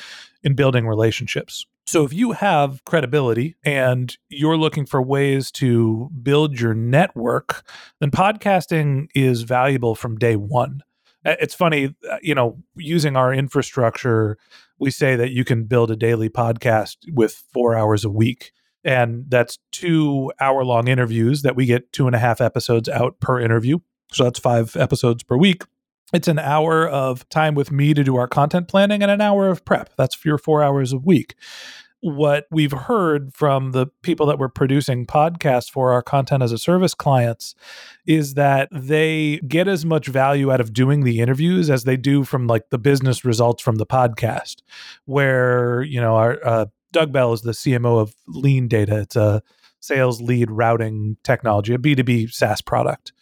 in 0.42 0.54
building 0.54 0.86
relationships. 0.86 1.66
So 1.86 2.04
if 2.04 2.12
you 2.12 2.32
have 2.32 2.84
credibility 2.84 3.56
and 3.64 4.16
you're 4.28 4.58
looking 4.58 4.86
for 4.86 5.02
ways 5.02 5.50
to 5.52 6.10
build 6.22 6.60
your 6.60 6.74
network, 6.74 7.62
then 7.98 8.10
podcasting 8.10 9.08
is 9.14 9.42
valuable 9.42 9.94
from 9.94 10.18
day 10.18 10.36
one. 10.36 10.82
It's 11.24 11.54
funny, 11.54 11.94
uh, 12.10 12.18
you 12.22 12.34
know, 12.34 12.58
using 12.76 13.16
our 13.16 13.32
infrastructure, 13.32 14.38
we 14.78 14.90
say 14.90 15.16
that 15.16 15.30
you 15.30 15.44
can 15.44 15.64
build 15.64 15.90
a 15.90 15.96
daily 15.96 16.28
podcast 16.28 16.96
with 17.12 17.42
four 17.52 17.76
hours 17.76 18.04
a 18.04 18.10
week. 18.10 18.52
And 18.84 19.24
that's 19.28 19.58
two 19.72 20.32
hour 20.40 20.64
long 20.64 20.88
interviews 20.88 21.42
that 21.42 21.56
we 21.56 21.66
get 21.66 21.92
two 21.92 22.06
and 22.06 22.14
a 22.14 22.18
half 22.18 22.40
episodes 22.40 22.88
out 22.88 23.18
per 23.20 23.40
interview. 23.40 23.78
So 24.12 24.24
that's 24.24 24.38
five 24.38 24.76
episodes 24.76 25.22
per 25.24 25.36
week. 25.36 25.64
It's 26.12 26.28
an 26.28 26.38
hour 26.38 26.88
of 26.88 27.28
time 27.28 27.54
with 27.54 27.70
me 27.70 27.92
to 27.92 28.02
do 28.02 28.16
our 28.16 28.28
content 28.28 28.68
planning 28.68 29.02
and 29.02 29.10
an 29.10 29.20
hour 29.20 29.48
of 29.48 29.64
prep. 29.64 29.90
That's 29.96 30.24
your 30.24 30.38
four 30.38 30.62
hours 30.62 30.92
a 30.92 30.98
week 30.98 31.34
what 32.00 32.46
we've 32.50 32.72
heard 32.72 33.34
from 33.34 33.72
the 33.72 33.86
people 34.02 34.26
that 34.26 34.38
we're 34.38 34.48
producing 34.48 35.04
podcasts 35.04 35.70
for 35.70 35.92
our 35.92 36.02
content 36.02 36.42
as 36.42 36.52
a 36.52 36.58
service 36.58 36.94
clients 36.94 37.54
is 38.06 38.34
that 38.34 38.68
they 38.70 39.38
get 39.48 39.66
as 39.66 39.84
much 39.84 40.06
value 40.06 40.52
out 40.52 40.60
of 40.60 40.72
doing 40.72 41.02
the 41.02 41.20
interviews 41.20 41.68
as 41.68 41.84
they 41.84 41.96
do 41.96 42.22
from 42.22 42.46
like 42.46 42.70
the 42.70 42.78
business 42.78 43.24
results 43.24 43.62
from 43.62 43.76
the 43.76 43.86
podcast 43.86 44.62
where 45.06 45.82
you 45.82 46.00
know 46.00 46.14
our 46.14 46.38
uh, 46.44 46.66
doug 46.92 47.12
bell 47.12 47.32
is 47.32 47.42
the 47.42 47.52
cmo 47.52 48.00
of 48.00 48.14
LeanData. 48.28 49.02
It's 49.02 49.16
a 49.16 49.42
sales 49.80 50.20
lead 50.20 50.50
routing 50.50 51.16
technology 51.24 51.74
a 51.74 51.78
b2b 51.78 52.32
saas 52.32 52.60
product. 52.60 53.12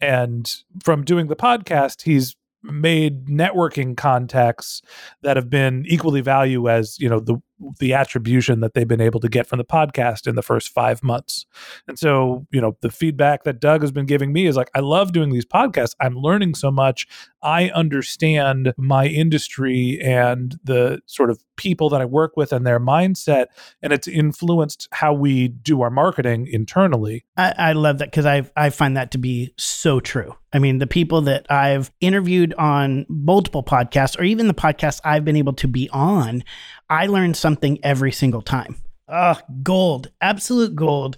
And 0.00 0.50
from 0.84 1.04
doing 1.04 1.28
the 1.28 1.36
podcast 1.36 2.02
he's 2.02 2.36
made 2.62 3.26
networking 3.26 3.96
contacts 3.96 4.82
that 5.22 5.36
have 5.36 5.48
been 5.48 5.84
equally 5.86 6.20
value 6.20 6.68
as 6.68 6.98
you 6.98 7.08
know 7.08 7.20
the 7.20 7.40
the 7.78 7.94
attribution 7.94 8.60
that 8.60 8.74
they've 8.74 8.88
been 8.88 9.00
able 9.00 9.20
to 9.20 9.28
get 9.28 9.46
from 9.46 9.58
the 9.58 9.64
podcast 9.64 10.26
in 10.26 10.34
the 10.34 10.42
first 10.42 10.68
five 10.68 11.02
months. 11.02 11.46
And 11.88 11.98
so, 11.98 12.46
you 12.50 12.60
know, 12.60 12.76
the 12.82 12.90
feedback 12.90 13.44
that 13.44 13.60
Doug 13.60 13.82
has 13.82 13.92
been 13.92 14.06
giving 14.06 14.32
me 14.32 14.46
is 14.46 14.56
like, 14.56 14.70
I 14.74 14.80
love 14.80 15.12
doing 15.12 15.30
these 15.30 15.46
podcasts. 15.46 15.94
I'm 16.00 16.16
learning 16.16 16.54
so 16.54 16.70
much. 16.70 17.06
I 17.46 17.70
understand 17.70 18.74
my 18.76 19.06
industry 19.06 20.00
and 20.02 20.58
the 20.64 21.00
sort 21.06 21.30
of 21.30 21.40
people 21.54 21.88
that 21.90 22.00
I 22.00 22.04
work 22.04 22.36
with 22.36 22.52
and 22.52 22.66
their 22.66 22.80
mindset, 22.80 23.46
and 23.80 23.92
it's 23.92 24.08
influenced 24.08 24.88
how 24.90 25.12
we 25.12 25.46
do 25.46 25.80
our 25.82 25.90
marketing 25.90 26.48
internally. 26.48 27.24
I, 27.36 27.54
I 27.56 27.72
love 27.72 27.98
that 27.98 28.10
because 28.10 28.26
I 28.26 28.50
I 28.56 28.70
find 28.70 28.96
that 28.96 29.12
to 29.12 29.18
be 29.18 29.54
so 29.56 30.00
true. 30.00 30.34
I 30.52 30.58
mean, 30.58 30.78
the 30.78 30.88
people 30.88 31.20
that 31.22 31.46
I've 31.48 31.92
interviewed 32.00 32.52
on 32.54 33.06
multiple 33.08 33.62
podcasts, 33.62 34.18
or 34.18 34.24
even 34.24 34.48
the 34.48 34.54
podcasts 34.54 35.00
I've 35.04 35.24
been 35.24 35.36
able 35.36 35.52
to 35.54 35.68
be 35.68 35.88
on, 35.90 36.42
I 36.90 37.06
learn 37.06 37.34
something 37.34 37.78
every 37.84 38.10
single 38.10 38.42
time. 38.42 38.74
Oh, 39.06 39.38
gold, 39.62 40.10
absolute 40.20 40.74
gold. 40.74 41.16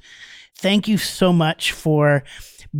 Thank 0.56 0.88
you 0.88 0.98
so 0.98 1.32
much 1.32 1.72
for 1.72 2.22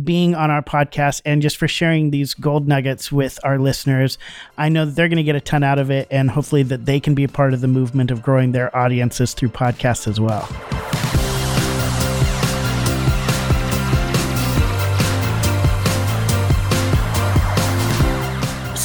being 0.03 0.35
on 0.35 0.51
our 0.51 0.61
podcast 0.61 1.21
and 1.25 1.41
just 1.41 1.57
for 1.57 1.67
sharing 1.67 2.11
these 2.11 2.33
gold 2.33 2.67
nuggets 2.67 3.11
with 3.11 3.39
our 3.43 3.57
listeners. 3.57 4.17
I 4.57 4.69
know 4.69 4.85
that 4.85 4.95
they're 4.95 5.07
going 5.07 5.17
to 5.17 5.23
get 5.23 5.35
a 5.35 5.41
ton 5.41 5.63
out 5.63 5.79
of 5.79 5.89
it 5.91 6.07
and 6.11 6.29
hopefully 6.29 6.63
that 6.63 6.85
they 6.85 6.99
can 6.99 7.15
be 7.15 7.23
a 7.23 7.29
part 7.29 7.53
of 7.53 7.61
the 7.61 7.67
movement 7.67 8.11
of 8.11 8.21
growing 8.21 8.51
their 8.51 8.75
audiences 8.75 9.33
through 9.33 9.49
podcasts 9.49 10.07
as 10.07 10.19
well. 10.19 10.47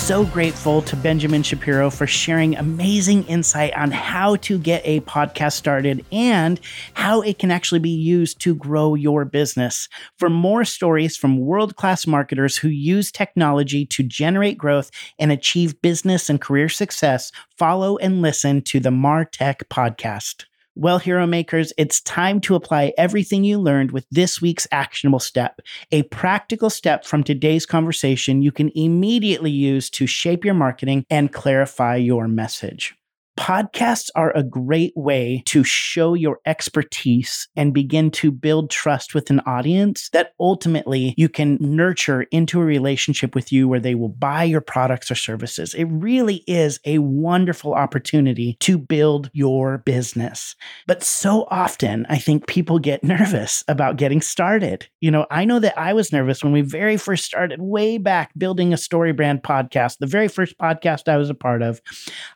So 0.04 0.26
grateful 0.26 0.82
to 0.82 0.96
Benjamin 0.96 1.42
Shapiro 1.42 1.88
for 1.88 2.06
sharing 2.06 2.56
amazing 2.56 3.24
insight 3.24 3.72
on 3.72 3.90
how 3.90 4.36
to 4.36 4.58
get 4.58 4.82
a 4.84 5.00
podcast 5.00 5.52
started 5.52 6.04
and 6.12 6.60
how 6.92 7.22
it 7.22 7.38
can 7.38 7.50
actually 7.50 7.78
be 7.78 7.88
used 7.88 8.38
to 8.42 8.54
grow 8.54 8.94
your 8.94 9.24
business. 9.24 9.88
For 10.18 10.28
more 10.28 10.66
stories 10.66 11.16
from 11.16 11.40
world 11.40 11.76
class 11.76 12.06
marketers 12.06 12.58
who 12.58 12.68
use 12.68 13.10
technology 13.10 13.86
to 13.86 14.02
generate 14.02 14.58
growth 14.58 14.90
and 15.18 15.32
achieve 15.32 15.80
business 15.80 16.28
and 16.28 16.38
career 16.38 16.68
success, 16.68 17.32
follow 17.56 17.96
and 17.96 18.20
listen 18.20 18.60
to 18.60 18.80
the 18.80 18.90
Martech 18.90 19.64
podcast. 19.70 20.44
Well, 20.76 20.98
Hero 20.98 21.24
Makers, 21.24 21.72
it's 21.78 22.00
time 22.00 22.40
to 22.40 22.56
apply 22.56 22.92
everything 22.98 23.44
you 23.44 23.60
learned 23.60 23.92
with 23.92 24.06
this 24.10 24.42
week's 24.42 24.66
actionable 24.72 25.20
step, 25.20 25.60
a 25.92 26.02
practical 26.04 26.68
step 26.68 27.04
from 27.04 27.22
today's 27.22 27.64
conversation 27.64 28.42
you 28.42 28.50
can 28.50 28.72
immediately 28.74 29.52
use 29.52 29.88
to 29.90 30.08
shape 30.08 30.44
your 30.44 30.54
marketing 30.54 31.06
and 31.08 31.32
clarify 31.32 31.94
your 31.94 32.26
message. 32.26 32.96
Podcasts 33.38 34.10
are 34.14 34.30
a 34.36 34.44
great 34.44 34.92
way 34.94 35.42
to 35.46 35.64
show 35.64 36.14
your 36.14 36.38
expertise 36.46 37.48
and 37.56 37.74
begin 37.74 38.10
to 38.12 38.30
build 38.30 38.70
trust 38.70 39.12
with 39.12 39.28
an 39.28 39.40
audience 39.40 40.08
that 40.12 40.34
ultimately 40.38 41.14
you 41.16 41.28
can 41.28 41.58
nurture 41.60 42.22
into 42.30 42.60
a 42.60 42.64
relationship 42.64 43.34
with 43.34 43.50
you 43.50 43.66
where 43.66 43.80
they 43.80 43.96
will 43.96 44.08
buy 44.08 44.44
your 44.44 44.60
products 44.60 45.10
or 45.10 45.16
services. 45.16 45.74
It 45.74 45.86
really 45.86 46.44
is 46.46 46.78
a 46.84 46.98
wonderful 46.98 47.74
opportunity 47.74 48.56
to 48.60 48.78
build 48.78 49.30
your 49.32 49.78
business. 49.78 50.54
But 50.86 51.02
so 51.02 51.48
often, 51.50 52.06
I 52.08 52.18
think 52.18 52.46
people 52.46 52.78
get 52.78 53.02
nervous 53.14 53.64
about 53.66 53.96
getting 53.96 54.20
started. 54.20 54.86
You 55.00 55.10
know, 55.10 55.26
I 55.30 55.44
know 55.44 55.58
that 55.58 55.76
I 55.76 55.92
was 55.92 56.12
nervous 56.12 56.44
when 56.44 56.52
we 56.52 56.60
very 56.60 56.96
first 56.96 57.24
started 57.24 57.60
way 57.60 57.98
back 57.98 58.30
building 58.38 58.72
a 58.72 58.76
StoryBrand 58.76 59.42
podcast, 59.42 59.98
the 59.98 60.06
very 60.06 60.28
first 60.28 60.56
podcast 60.56 61.08
I 61.08 61.16
was 61.16 61.30
a 61.30 61.34
part 61.34 61.62
of. 61.62 61.82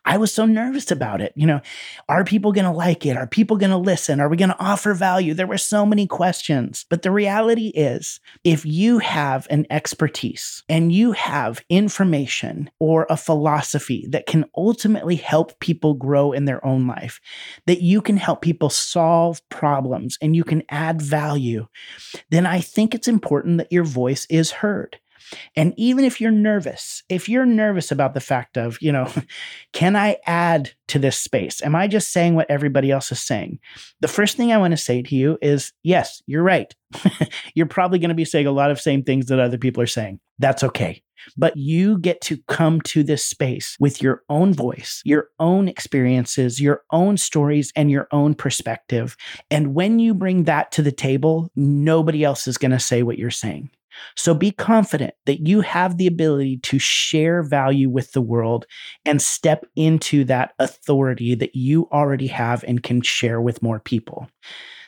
I 0.04 0.16
was 0.16 0.34
so 0.34 0.44
nervous 0.44 0.87
about 0.90 1.20
it. 1.20 1.32
You 1.36 1.46
know, 1.46 1.60
are 2.08 2.24
people 2.24 2.52
going 2.52 2.64
to 2.64 2.70
like 2.70 3.06
it? 3.06 3.16
Are 3.16 3.26
people 3.26 3.56
going 3.56 3.70
to 3.70 3.76
listen? 3.76 4.20
Are 4.20 4.28
we 4.28 4.36
going 4.36 4.50
to 4.50 4.60
offer 4.60 4.94
value? 4.94 5.34
There 5.34 5.46
were 5.46 5.58
so 5.58 5.84
many 5.84 6.06
questions. 6.06 6.84
But 6.88 7.02
the 7.02 7.10
reality 7.10 7.68
is, 7.68 8.20
if 8.44 8.64
you 8.64 8.98
have 8.98 9.46
an 9.50 9.66
expertise 9.70 10.62
and 10.68 10.92
you 10.92 11.12
have 11.12 11.64
information 11.68 12.70
or 12.78 13.06
a 13.08 13.16
philosophy 13.16 14.06
that 14.10 14.26
can 14.26 14.44
ultimately 14.56 15.16
help 15.16 15.58
people 15.60 15.94
grow 15.94 16.32
in 16.32 16.44
their 16.44 16.64
own 16.64 16.86
life, 16.86 17.20
that 17.66 17.82
you 17.82 18.00
can 18.00 18.16
help 18.16 18.42
people 18.42 18.70
solve 18.70 19.46
problems 19.48 20.18
and 20.20 20.34
you 20.34 20.44
can 20.44 20.62
add 20.68 21.00
value, 21.00 21.66
then 22.30 22.46
I 22.46 22.60
think 22.60 22.94
it's 22.94 23.08
important 23.08 23.58
that 23.58 23.72
your 23.72 23.84
voice 23.84 24.26
is 24.30 24.50
heard. 24.50 24.98
And 25.56 25.74
even 25.76 26.04
if 26.04 26.20
you're 26.20 26.30
nervous, 26.30 27.02
if 27.08 27.28
you're 27.28 27.46
nervous 27.46 27.90
about 27.90 28.14
the 28.14 28.20
fact 28.20 28.56
of, 28.56 28.78
you 28.80 28.92
know, 28.92 29.10
can 29.72 29.96
I 29.96 30.16
add 30.26 30.72
to 30.88 30.98
this 30.98 31.18
space? 31.18 31.62
Am 31.62 31.74
I 31.74 31.86
just 31.86 32.12
saying 32.12 32.34
what 32.34 32.50
everybody 32.50 32.90
else 32.90 33.12
is 33.12 33.20
saying? 33.20 33.58
The 34.00 34.08
first 34.08 34.36
thing 34.36 34.52
I 34.52 34.58
want 34.58 34.72
to 34.72 34.76
say 34.76 35.02
to 35.02 35.14
you 35.14 35.38
is 35.42 35.72
yes, 35.82 36.22
you're 36.26 36.42
right. 36.42 36.74
you're 37.54 37.66
probably 37.66 37.98
going 37.98 38.08
to 38.10 38.14
be 38.14 38.24
saying 38.24 38.46
a 38.46 38.52
lot 38.52 38.70
of 38.70 38.80
same 38.80 39.02
things 39.02 39.26
that 39.26 39.38
other 39.40 39.58
people 39.58 39.82
are 39.82 39.86
saying. 39.86 40.20
That's 40.38 40.62
okay. 40.62 41.02
But 41.36 41.56
you 41.56 41.98
get 41.98 42.20
to 42.22 42.38
come 42.48 42.80
to 42.82 43.02
this 43.02 43.24
space 43.24 43.76
with 43.80 44.00
your 44.02 44.22
own 44.28 44.54
voice, 44.54 45.02
your 45.04 45.28
own 45.40 45.68
experiences, 45.68 46.60
your 46.60 46.82
own 46.92 47.16
stories, 47.16 47.72
and 47.74 47.90
your 47.90 48.08
own 48.12 48.34
perspective. 48.34 49.16
And 49.50 49.74
when 49.74 49.98
you 49.98 50.14
bring 50.14 50.44
that 50.44 50.72
to 50.72 50.82
the 50.82 50.92
table, 50.92 51.50
nobody 51.56 52.24
else 52.24 52.46
is 52.46 52.58
going 52.58 52.70
to 52.70 52.78
say 52.78 53.02
what 53.02 53.18
you're 53.18 53.30
saying. 53.30 53.70
So 54.16 54.34
be 54.34 54.50
confident 54.50 55.14
that 55.26 55.46
you 55.46 55.60
have 55.60 55.96
the 55.96 56.06
ability 56.06 56.58
to 56.64 56.78
share 56.78 57.42
value 57.42 57.90
with 57.90 58.12
the 58.12 58.20
world 58.20 58.66
and 59.04 59.20
step 59.20 59.66
into 59.76 60.24
that 60.24 60.52
authority 60.58 61.34
that 61.34 61.54
you 61.54 61.88
already 61.92 62.26
have 62.28 62.64
and 62.64 62.82
can 62.82 63.00
share 63.02 63.40
with 63.40 63.62
more 63.62 63.80
people. 63.80 64.28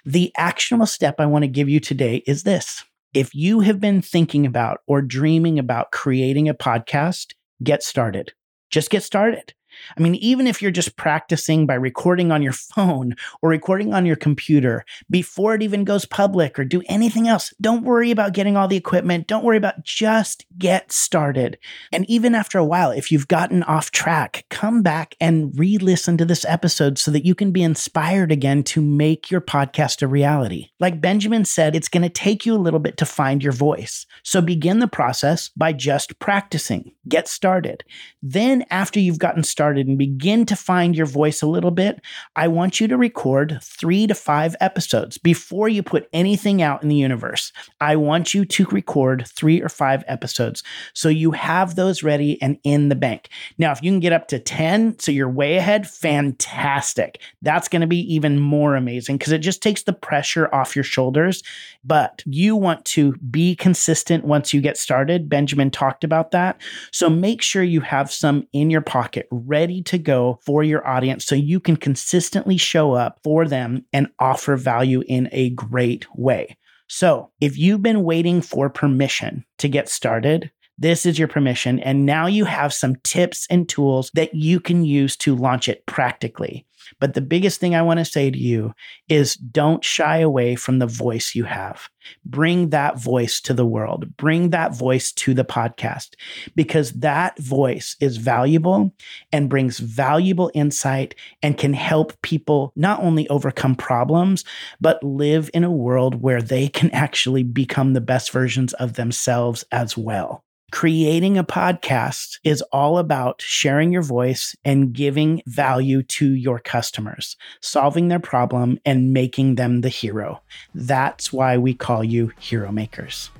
The 0.05 0.33
actionable 0.37 0.87
step 0.87 1.16
I 1.18 1.27
want 1.27 1.42
to 1.42 1.49
give 1.49 1.68
you 1.68 1.81
today 1.81 2.23
is 2.27 2.42
this. 2.42 2.85
If 3.12 3.35
you 3.35 3.61
have 3.61 3.81
been 3.81 4.03
thinking 4.03 4.46
about 4.46 4.79
or 4.87 5.03
dreaming 5.03 5.59
about 5.59 5.90
creating 5.90 6.49
a 6.49 6.55
podcast, 6.55 7.33
get 7.62 7.83
started. 7.83 8.33
Just 8.70 8.90
get 8.90 9.03
started. 9.03 9.53
I 9.96 10.00
mean, 10.00 10.14
even 10.16 10.46
if 10.46 10.60
you're 10.60 10.70
just 10.70 10.96
practicing 10.96 11.66
by 11.66 11.74
recording 11.74 12.32
on 12.32 12.42
your 12.42 12.52
phone 12.52 13.14
or 13.42 13.50
recording 13.50 13.94
on 13.94 14.06
your 14.06 14.16
computer 14.16 14.84
before 15.08 15.54
it 15.54 15.62
even 15.62 15.84
goes 15.84 16.04
public 16.04 16.58
or 16.58 16.64
do 16.64 16.82
anything 16.86 17.28
else, 17.28 17.52
don't 17.60 17.84
worry 17.84 18.10
about 18.10 18.32
getting 18.32 18.56
all 18.56 18.68
the 18.68 18.76
equipment. 18.76 19.26
Don't 19.26 19.44
worry 19.44 19.56
about 19.56 19.84
just 19.84 20.46
get 20.58 20.92
started. 20.92 21.58
And 21.92 22.08
even 22.08 22.34
after 22.34 22.58
a 22.58 22.64
while, 22.64 22.90
if 22.90 23.10
you've 23.10 23.28
gotten 23.28 23.62
off 23.64 23.90
track, 23.90 24.44
come 24.50 24.82
back 24.82 25.14
and 25.20 25.58
re 25.58 25.78
listen 25.78 26.16
to 26.18 26.24
this 26.24 26.44
episode 26.44 26.98
so 26.98 27.10
that 27.10 27.24
you 27.24 27.34
can 27.34 27.52
be 27.52 27.62
inspired 27.62 28.32
again 28.32 28.62
to 28.64 28.80
make 28.80 29.30
your 29.30 29.40
podcast 29.40 30.02
a 30.02 30.06
reality. 30.06 30.70
Like 30.78 31.00
Benjamin 31.00 31.44
said, 31.44 31.74
it's 31.74 31.88
going 31.88 32.02
to 32.02 32.08
take 32.08 32.44
you 32.44 32.54
a 32.54 32.56
little 32.56 32.80
bit 32.80 32.96
to 32.98 33.06
find 33.06 33.42
your 33.42 33.52
voice. 33.52 34.06
So 34.22 34.40
begin 34.40 34.78
the 34.78 34.88
process 34.88 35.50
by 35.56 35.72
just 35.72 36.18
practicing. 36.18 36.92
Get 37.08 37.28
started. 37.28 37.84
Then, 38.22 38.64
after 38.70 39.00
you've 39.00 39.18
gotten 39.18 39.42
started, 39.42 39.69
started 39.70 39.87
and 39.87 39.98
begin 39.98 40.44
to 40.44 40.56
find 40.56 40.96
your 40.96 41.06
voice 41.06 41.42
a 41.42 41.46
little 41.46 41.70
bit, 41.70 42.00
I 42.35 42.48
want 42.48 42.80
you 42.80 42.88
to 42.88 42.96
record 42.96 43.61
three 43.62 44.09
to 44.09 44.16
five 44.16 44.56
episodes 44.61 45.16
before 45.16 45.68
you 45.68 45.80
put 45.85 46.09
anything 46.12 46.61
out 46.61 46.83
in 46.83 46.88
the 46.88 46.96
universe. 46.96 47.52
I 47.80 47.94
want 47.94 48.35
you 48.35 48.44
to 48.44 48.64
record 48.72 49.28
three 49.28 49.62
or 49.62 49.68
five 49.68 50.02
episodes 50.09 50.64
so 50.92 51.09
you 51.09 51.30
have 51.30 51.76
those 51.76 52.02
ready 52.02 52.42
and 52.42 52.59
in 52.64 52.88
the 52.88 52.96
bank. 52.96 53.28
Now, 53.59 53.70
if 53.70 53.80
you 53.80 53.92
can 53.92 54.00
get 54.00 54.12
up 54.12 54.26
to 54.28 54.40
10, 54.40 54.98
so 54.98 55.12
you're 55.12 55.30
way 55.30 55.56
ahead, 55.56 55.88
fantastic. 55.88 57.20
That's 57.40 57.68
going 57.68 57.83
to 57.83 57.87
be 57.87 58.12
even 58.12 58.40
more 58.40 58.74
amazing 58.74 59.18
because 59.18 59.33
it 59.33 59.38
just 59.38 59.62
takes 59.62 59.85
the 59.85 59.92
pressure 59.92 60.52
off 60.52 60.74
your 60.74 60.83
shoulders. 60.83 61.44
But 61.85 62.24
you 62.26 62.56
want 62.56 62.85
to 62.87 63.12
be 63.30 63.54
consistent 63.54 64.24
once 64.24 64.52
you 64.52 64.61
get 64.61 64.76
started. 64.76 65.28
Benjamin 65.28 65.70
talked 65.70 66.02
about 66.02 66.33
that. 66.33 66.61
So 66.90 67.09
make 67.09 67.40
sure 67.40 67.62
you 67.62 67.83
have 67.83 68.11
some 68.11 68.48
in 68.52 68.68
your 68.68 68.80
pocket 68.80 69.28
ready 69.50 69.82
to 69.82 69.98
go 69.98 70.38
for 70.46 70.62
your 70.62 70.86
audience 70.86 71.26
so 71.26 71.34
you 71.34 71.60
can 71.60 71.76
consistently 71.76 72.56
show 72.56 72.92
up 72.92 73.18
for 73.24 73.46
them 73.46 73.84
and 73.92 74.08
offer 74.18 74.56
value 74.56 75.02
in 75.08 75.28
a 75.32 75.50
great 75.50 76.06
way. 76.14 76.56
So, 76.88 77.30
if 77.40 77.58
you've 77.58 77.82
been 77.82 78.04
waiting 78.04 78.40
for 78.40 78.70
permission 78.70 79.44
to 79.58 79.68
get 79.68 79.88
started, 79.88 80.50
this 80.78 81.04
is 81.04 81.18
your 81.18 81.28
permission. 81.28 81.78
And 81.80 82.06
now 82.06 82.26
you 82.26 82.46
have 82.46 82.72
some 82.72 82.96
tips 83.04 83.46
and 83.50 83.68
tools 83.68 84.10
that 84.14 84.34
you 84.34 84.60
can 84.60 84.84
use 84.84 85.16
to 85.18 85.36
launch 85.36 85.68
it 85.68 85.84
practically. 85.86 86.66
But 86.98 87.14
the 87.14 87.20
biggest 87.20 87.61
thing 87.61 87.74
I 87.74 87.83
want 87.83 87.98
to 87.98 88.05
say 88.05 88.31
to 88.31 88.38
you 88.38 88.72
is 89.09 89.35
don't 89.35 89.85
shy 89.85 90.18
away 90.18 90.57
from 90.57 90.79
the 90.79 90.87
voice 90.87 91.35
you 91.35 91.44
have. 91.44 91.88
Bring 92.24 92.70
that 92.70 92.98
voice 92.98 93.40
to 93.42 93.55
the 93.55 93.66
world. 93.66 94.16
Bring 94.16 94.50
that 94.50 94.74
voice 94.74 95.12
to 95.12 95.35
the 95.35 95.44
podcast 95.44 96.14
because 96.57 96.92
that 96.92 97.38
voice 97.38 97.96
is 98.00 98.16
valuable 98.16 98.94
and 99.33 99.50
brings 99.50 99.79
valuable 99.79 100.50
insight 100.55 101.14
and 101.42 101.59
can 101.59 101.74
help 101.74 102.20
people 102.22 102.72
not 102.74 103.03
only 103.03 103.29
overcome 103.29 103.74
problems, 103.74 104.44
but 104.81 105.03
live 105.05 105.50
in 105.55 105.64
a 105.64 105.70
world 105.70 106.22
where 106.22 106.42
they 106.42 106.68
can 106.68 106.90
actually 106.90 107.42
become 107.42 107.92
the 107.92 108.00
best 108.00 108.33
versions 108.33 108.72
of 108.74 108.94
themselves 108.94 109.64
as 109.70 109.96
well. 109.96 110.44
Creating 110.70 111.37
a 111.37 111.42
podcast 111.42 112.38
is 112.44 112.62
all 112.70 112.98
about 112.98 113.42
sharing 113.42 113.90
your 113.90 114.02
voice 114.02 114.54
and 114.64 114.92
giving 114.92 115.42
value 115.46 116.02
to 116.04 116.33
your 116.33 116.61
customers, 116.61 117.37
solving 117.61 118.06
their 118.06 118.20
problem 118.20 118.78
and 118.85 119.12
making 119.12 119.56
them 119.56 119.80
the 119.80 119.88
hero. 119.88 120.40
That's 120.72 121.33
why 121.33 121.59
we 121.59 121.74
call 121.74 122.04
you 122.04 122.33
hero 122.38 122.70
makers. 122.70 123.30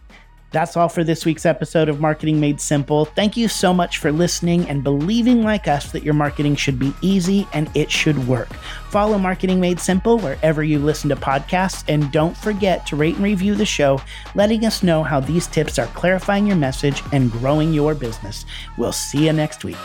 That's 0.53 0.77
all 0.77 0.89
for 0.89 1.05
this 1.05 1.25
week's 1.25 1.47
episode 1.47 1.89
of 1.89 2.01
Marketing 2.01 2.41
Made 2.41 2.61
Simple. 2.61 3.05
Thank 3.05 3.37
you 3.37 3.47
so 3.47 3.73
much 3.73 3.99
for 3.99 4.11
listening 4.11 4.69
and 4.69 4.83
believing, 4.83 5.45
like 5.45 5.69
us, 5.69 5.93
that 5.93 6.03
your 6.03 6.15
marketing 6.15 6.57
should 6.57 6.77
be 6.77 6.93
easy 7.03 7.47
and 7.53 7.71
it 7.77 7.89
should 7.89 8.27
work. 8.27 8.53
Follow 8.91 9.17
Marketing 9.17 9.61
Made 9.61 9.79
Simple 9.79 10.19
wherever 10.19 10.65
you 10.65 10.81
listen 10.81 11.09
to 11.11 11.17
podcasts, 11.17 11.85
and 11.87 12.11
don't 12.11 12.37
forget 12.37 12.85
to 12.89 12.97
rate 12.97 13.15
and 13.15 13.25
review 13.25 13.55
the 13.55 13.65
show, 13.65 14.03
letting 14.35 14.67
us 14.67 14.83
know 14.83 15.05
how 15.05 15.21
these 15.21 15.47
tips 15.47 15.79
are 15.79 15.87
clarifying 15.89 16.49
your 16.49 16.57
message 16.57 17.01
and 17.13 17.31
growing 17.31 17.73
your 17.73 17.95
business. 17.95 18.45
We'll 18.77 18.91
see 18.91 19.27
you 19.27 19.33
next 19.33 19.63
week. 19.63 19.79